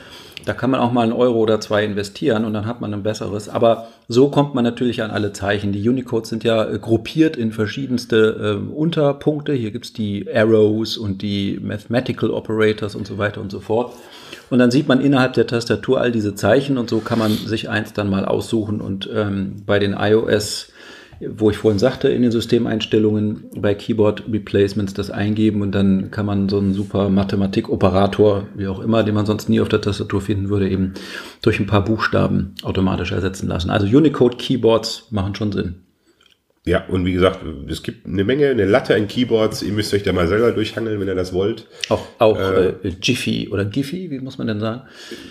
[0.44, 3.02] Da kann man auch mal einen Euro oder zwei investieren und dann hat man ein
[3.02, 3.48] besseres.
[3.48, 5.72] Aber so kommt man natürlich an alle Zeichen.
[5.72, 9.52] Die Unicodes sind ja äh, gruppiert in verschiedenste ähm, Unterpunkte.
[9.52, 13.92] Hier gibt's die Arrows und die Mathematical Operators und so weiter und so fort.
[14.50, 17.70] Und dann sieht man innerhalb der Tastatur all diese Zeichen und so kann man sich
[17.70, 18.80] eins dann mal aussuchen.
[18.80, 20.71] Und ähm, bei den iOS
[21.30, 26.26] wo ich vorhin sagte, in den Systemeinstellungen bei Keyboard Replacements das eingeben und dann kann
[26.26, 30.20] man so einen super Mathematikoperator, wie auch immer, den man sonst nie auf der Tastatur
[30.20, 30.94] finden würde, eben
[31.42, 33.70] durch ein paar Buchstaben automatisch ersetzen lassen.
[33.70, 35.74] Also Unicode Keyboards machen schon Sinn.
[36.64, 39.62] Ja, und wie gesagt, es gibt eine Menge, eine Latte an Keyboards.
[39.62, 41.66] Ihr müsst euch da mal selber durchhangeln, wenn ihr das wollt.
[41.88, 44.82] Auch, auch äh, Jiffy oder Giphy, wie muss man denn sagen?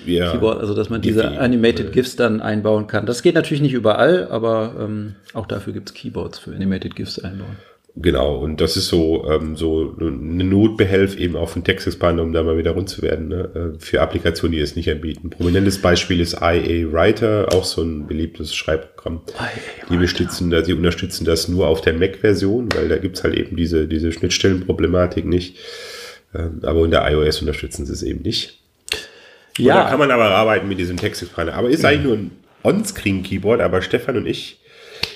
[0.05, 3.05] Ja, Keyboard, also dass man diese Giphy, Animated GIFs dann einbauen kann.
[3.05, 7.55] Das geht natürlich nicht überall, aber ähm, auch dafür gibt's Keyboards für Animated GIFs einbauen.
[7.95, 12.41] Genau, und das ist so, ähm, so eine Notbehelf eben auch von Textexpander, um da
[12.41, 13.73] mal wieder rund zu werden, ne?
[13.75, 15.29] äh, für Applikationen, die es nicht anbieten.
[15.29, 19.21] Prominentes Beispiel ist IA Writer, auch so ein beliebtes Schreibprogramm.
[19.89, 23.57] Die unterstützen, das, die unterstützen das nur auf der Mac-Version, weil da gibt's halt eben
[23.57, 25.57] diese, diese Schnittstellenproblematik nicht.
[26.33, 28.61] Ähm, aber unter iOS unterstützen sie es eben nicht.
[29.59, 31.55] Und da kann man aber arbeiten mit diesem Textexpander.
[31.55, 32.31] Aber ist eigentlich nur ein
[32.63, 34.60] On-Screen-Keyboard, aber Stefan und ich,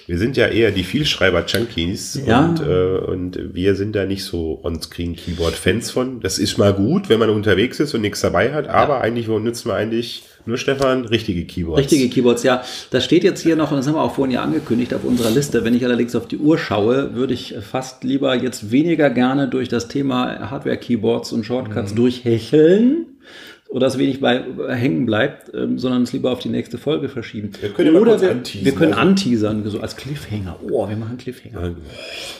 [0.08, 2.45] wir sind ja eher die Vielschreiber-Junkies Ja.
[2.45, 6.20] und, äh, und wir sind da nicht so On-Screen-Keyboard-Fans von.
[6.20, 9.39] Das ist mal gut, wenn man unterwegs ist und nichts dabei hat, aber eigentlich wo
[9.39, 11.80] nutzen wir eigentlich nur Stefan richtige Keyboards.
[11.82, 12.64] Richtige Keyboards, ja.
[12.91, 15.32] Das steht jetzt hier noch, und das haben wir auch vorhin ja angekündigt auf unserer
[15.32, 15.64] Liste.
[15.66, 19.70] Wenn ich allerdings auf die Uhr schaue, würde ich fast lieber jetzt weniger gerne durch
[19.70, 21.95] das Thema Hardware-Keyboards und Shortcuts Mhm.
[21.95, 23.06] durchhecheln.
[23.76, 27.51] Oder es wenig bei, hängen bleibt, ähm, sondern es lieber auf die nächste Folge verschieben.
[27.59, 29.01] Wir können Oder wir, anteasen, wir können also.
[29.09, 30.55] anteasern, so als Cliffhanger.
[30.71, 31.76] Oh, wir machen Cliffhanger.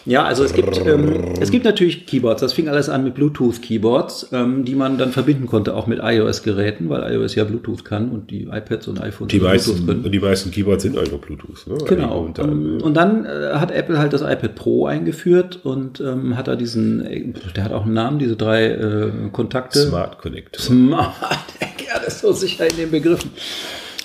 [0.06, 2.40] Ja, also es gibt, ähm, es gibt natürlich Keyboards.
[2.40, 6.88] Das fing alles an mit Bluetooth-Keyboards, ähm, die man dann verbinden konnte, auch mit iOS-Geräten,
[6.88, 10.12] weil iOS ja Bluetooth kann und die iPads und iPhones Die Bluetooth meisten, können.
[10.14, 11.68] die meisten Keyboards sind einfach Bluetooth.
[11.68, 11.78] Ne?
[11.86, 12.22] Genau.
[12.22, 16.48] Und, Und, und dann äh, hat Apple halt das iPad Pro eingeführt und ähm, hat
[16.48, 19.80] da diesen, äh, der hat auch einen Namen, diese drei äh, Kontakte.
[19.80, 20.62] Smart Connector.
[20.62, 21.25] Smart.
[21.88, 23.32] Ja, das ist so sicher in den Begriffen.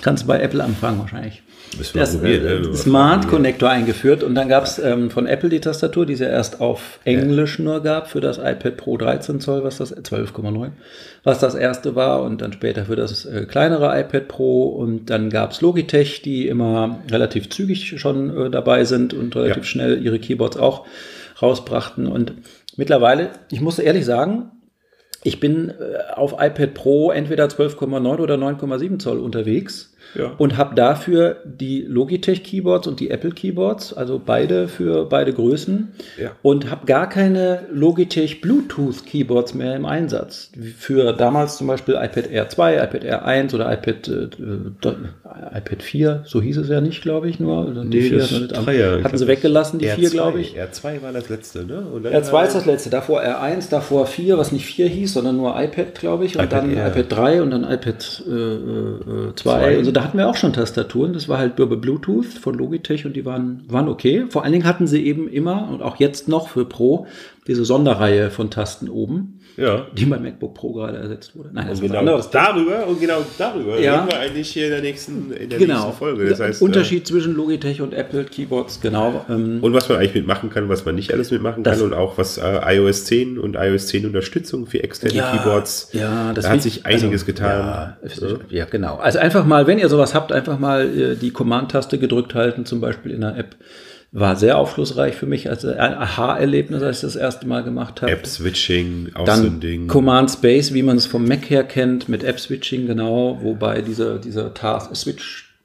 [0.01, 1.41] Kannst du bei Apple anfangen wahrscheinlich.
[1.93, 2.75] Das probieren, äh, ne?
[2.75, 6.27] Smart Connector eingeführt und dann gab es ähm, von Apple die Tastatur, die es ja
[6.27, 10.71] erst auf Englisch nur gab für das iPad Pro 13 Zoll, was das 12,9,
[11.23, 15.29] was das erste war und dann später für das äh, kleinere iPad Pro und dann
[15.29, 19.63] gab es Logitech, die immer relativ zügig schon äh, dabei sind und relativ Ja.
[19.63, 20.85] schnell ihre Keyboards auch
[21.41, 22.33] rausbrachten und
[22.75, 24.51] mittlerweile, ich muss ehrlich sagen,
[25.23, 30.33] ich bin äh, auf iPad Pro entweder 12,9 oder 9,7 Zoll unterwegs Ja.
[30.37, 35.93] und habe dafür die Logitech Keyboards und die Apple Keyboards, also beide für beide Größen
[36.21, 36.31] Ja.
[36.41, 40.51] und habe gar keine Logitech Bluetooth Keyboards mehr im Einsatz.
[40.77, 45.81] Für damals zum Beispiel iPad Air 2, iPad Air 1 oder iPad, äh, äh, iPad
[45.83, 47.65] 4, so hieß es ja nicht, glaube ich, nur.
[47.67, 50.41] Also die Nee, vier das hatten wir- Dreier, hatten sie weggelassen, die R2, vier, glaube
[50.41, 50.55] ich.
[50.59, 51.81] R2 war das letzte, ne?
[51.93, 55.37] Und dann R2 ist das letzte, davor R1, davor 4, was nicht 4 hieß, sondern
[55.37, 56.87] nur iPad, glaube ich, und iPad dann Air.
[56.87, 59.51] iPad 3 und dann iPad äh, äh, 2.
[59.51, 59.83] Zwei.
[60.01, 63.23] Da hatten wir auch schon Tastaturen, das war halt über Bluetooth von Logitech und die
[63.23, 64.25] waren, waren okay.
[64.27, 67.05] Vor allen Dingen hatten sie eben immer und auch jetzt noch für Pro
[67.45, 69.85] diese Sonderreihe von Tasten oben, Ja.
[69.95, 71.49] die beim MacBook Pro gerade ersetzt wurde.
[71.53, 72.29] Nein, das Und ist genau anderes.
[72.29, 73.95] darüber und genau darüber Ja.
[74.01, 75.73] reden wir eigentlich hier in der nächsten, in der Genau.
[75.75, 76.25] nächsten Folge.
[76.29, 79.25] Das heißt, Unterschied zwischen Logitech und Apple Keyboards, genau.
[79.29, 81.93] Ähm, Äh, und was man eigentlich mitmachen kann, was man nicht alles mitmachen kann und
[81.93, 85.89] auch was äh, iOS 10 und iOS 10 Unterstützung für externe Keyboards.
[85.93, 87.95] Ja, das da hat sich einiges also, getan.
[88.03, 88.95] Ja, ja, genau.
[88.97, 92.81] Also einfach mal, wenn ihr sowas habt, einfach mal äh, die Command-Taste gedrückt halten, zum
[92.81, 93.55] Beispiel in der App.
[94.13, 98.11] War sehr aufschlussreich für mich, als ein Aha-Erlebnis, als ich das erste Mal gemacht habe.
[98.11, 99.87] App-Switching, auch so ein Dann Ding.
[99.87, 104.53] Command Space, wie man es vom Mac her kennt, mit App-Switching, genau, wobei dieser, dieser
[104.53, 104.91] Task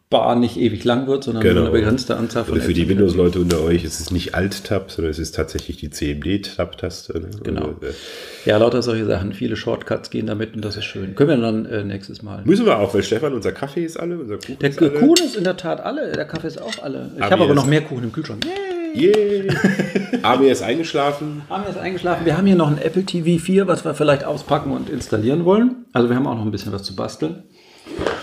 [0.08, 1.62] Switch-Bar nicht ewig lang wird, sondern Genau.
[1.62, 2.88] eine begrenzte Anzahl von Oder für die.
[2.88, 7.18] Windows-Leute unter euch ist es nicht Alt-Tab, sondern es ist tatsächlich die CMD-Tab-Taste.
[7.18, 7.28] Ne?
[7.42, 7.60] Genau.
[7.62, 7.92] Also, äh,
[8.44, 9.32] Ja, lauter solche Sachen.
[9.32, 11.14] Viele Shortcuts gehen damit und das ist schön.
[11.16, 12.42] Können wir dann äh, nächstes Mal.
[12.44, 14.90] müssen wir auch, weil Stefan, unser Kaffee ist alle, unser Kuchen Der ist alle.
[14.90, 17.10] Kuchen ist in der Tat alle, der Kaffee ist auch alle.
[17.16, 18.44] Ich habe aber noch mehr Kuchen im Kühlschrank.
[18.94, 19.10] Yay!
[19.12, 19.48] Yay!
[20.22, 21.42] Amir ist eingeschlafen.
[21.50, 22.24] Haben wir jetzt eingeschlafen.
[22.24, 25.84] Wir haben hier noch ein Apple TV 4, was wir vielleicht auspacken und installieren wollen.
[25.92, 27.42] Also wir haben auch noch ein bisschen was zu basteln.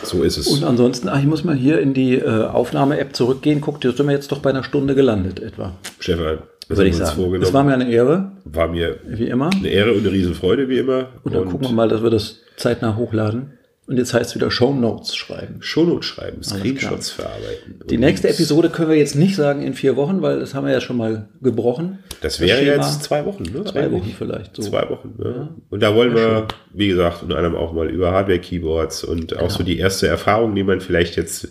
[0.03, 0.47] So ist es.
[0.47, 3.61] Und ansonsten, ach, ich muss mal hier in die äh, Aufnahme-App zurückgehen.
[3.61, 5.73] Guck, da sind wir jetzt doch bei einer Stunde gelandet etwa.
[5.99, 7.41] Stefan, was Würde ich sagen.
[7.41, 9.49] Es war mir eine Ehre, war mir wie immer.
[9.53, 11.07] eine Ehre und eine Riesenfreude, wie immer.
[11.23, 13.53] Und dann gucken wir mal, dass wir das zeitnah hochladen.
[13.85, 15.57] Und jetzt heißt es wieder Show Notes schreiben.
[15.59, 17.81] Shownotes schreiben, Screenshots verarbeiten.
[17.89, 20.71] Die nächste Episode können wir jetzt nicht sagen in vier Wochen, weil das haben wir
[20.71, 21.99] ja schon mal gebrochen.
[22.21, 22.71] Das wäre Schema.
[22.77, 23.65] jetzt zwei Wochen, ne?
[23.65, 24.01] Zwei Eigentlich.
[24.03, 24.55] Wochen vielleicht.
[24.55, 24.61] So.
[24.63, 25.49] Zwei Wochen, ja.
[25.69, 29.49] Und da wollen wir, wie gesagt, unter anderem auch mal über Hardware-Keyboards und auch Genau.
[29.49, 31.49] so die erste Erfahrung, die man vielleicht jetzt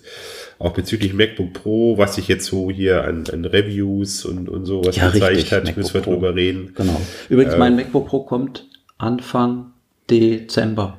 [0.58, 4.82] auch bezüglich MacBook Pro, was sich jetzt so hier an, an Reviews und, und so
[4.86, 6.12] was Ja, gezeigt richtig, hat, MacBook müssen wir Pro.
[6.14, 6.72] drüber reden.
[6.74, 6.98] Genau.
[7.28, 8.64] Übrigens, mein MacBook Pro kommt
[8.96, 9.72] Anfang
[10.08, 10.98] Dezember.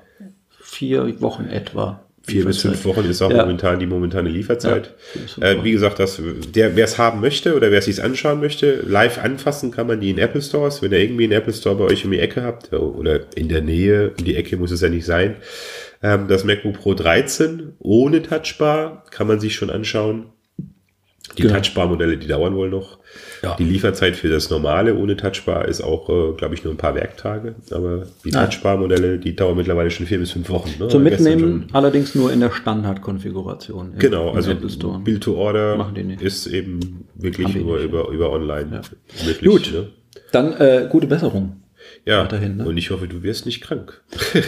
[0.74, 2.04] Vier Wochen etwa.
[2.26, 3.42] Vier bis fünf Wochen ist auch Ja.
[3.44, 4.94] momentan die momentane Lieferzeit.
[5.42, 6.22] Ja, äh, wie gesagt, das,
[6.56, 10.00] der, wer es haben möchte oder wer es sich anschauen möchte, live anfassen kann man
[10.00, 10.82] die in Apple Stores.
[10.82, 13.62] Wenn ihr irgendwie einen Apple Store bei euch um die Ecke habt oder in der
[13.62, 15.36] Nähe, um die Ecke muss es ja nicht sein,
[16.02, 20.28] ähm, das MacBook Pro 13 ohne Touchbar kann man sich schon anschauen.
[21.38, 21.56] Die Genau.
[21.56, 23.00] Touchbar-Modelle, die dauern wohl noch.
[23.41, 23.55] Ja.
[23.57, 26.95] Die Lieferzeit für das normale ohne Touchbar ist auch, äh, glaube ich, nur ein paar
[26.95, 27.55] Werktage.
[27.72, 28.45] Aber die Ja.
[28.45, 30.70] Touchbar-Modelle, die dauern mittlerweile schon vier bis fünf Wochen.
[30.80, 30.88] Ne?
[30.88, 33.95] Zum Mitnehmen allerdings nur in der Standardkonfiguration.
[33.99, 34.99] Genau, also Apple Store.
[34.99, 36.22] Build to Order Machen die nicht.
[36.22, 39.26] ist eben wirklich nur über, über online Ja.
[39.28, 39.49] möglich.
[39.51, 39.72] Gut.
[39.74, 39.89] Ne?
[40.32, 41.57] Dann äh, gute Besserung.
[42.05, 42.66] Ja, Weiterhin, ne?
[42.66, 44.01] und ich hoffe, du wirst nicht krank.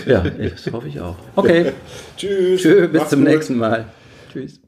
[0.08, 1.16] Ja, das hoffe ich auch.
[1.36, 1.74] Okay,
[2.18, 2.62] Tschüss.
[2.62, 3.28] tschö, bis Mach's zum gut.
[3.30, 3.86] nächsten Mal.
[4.32, 4.62] Tschüss.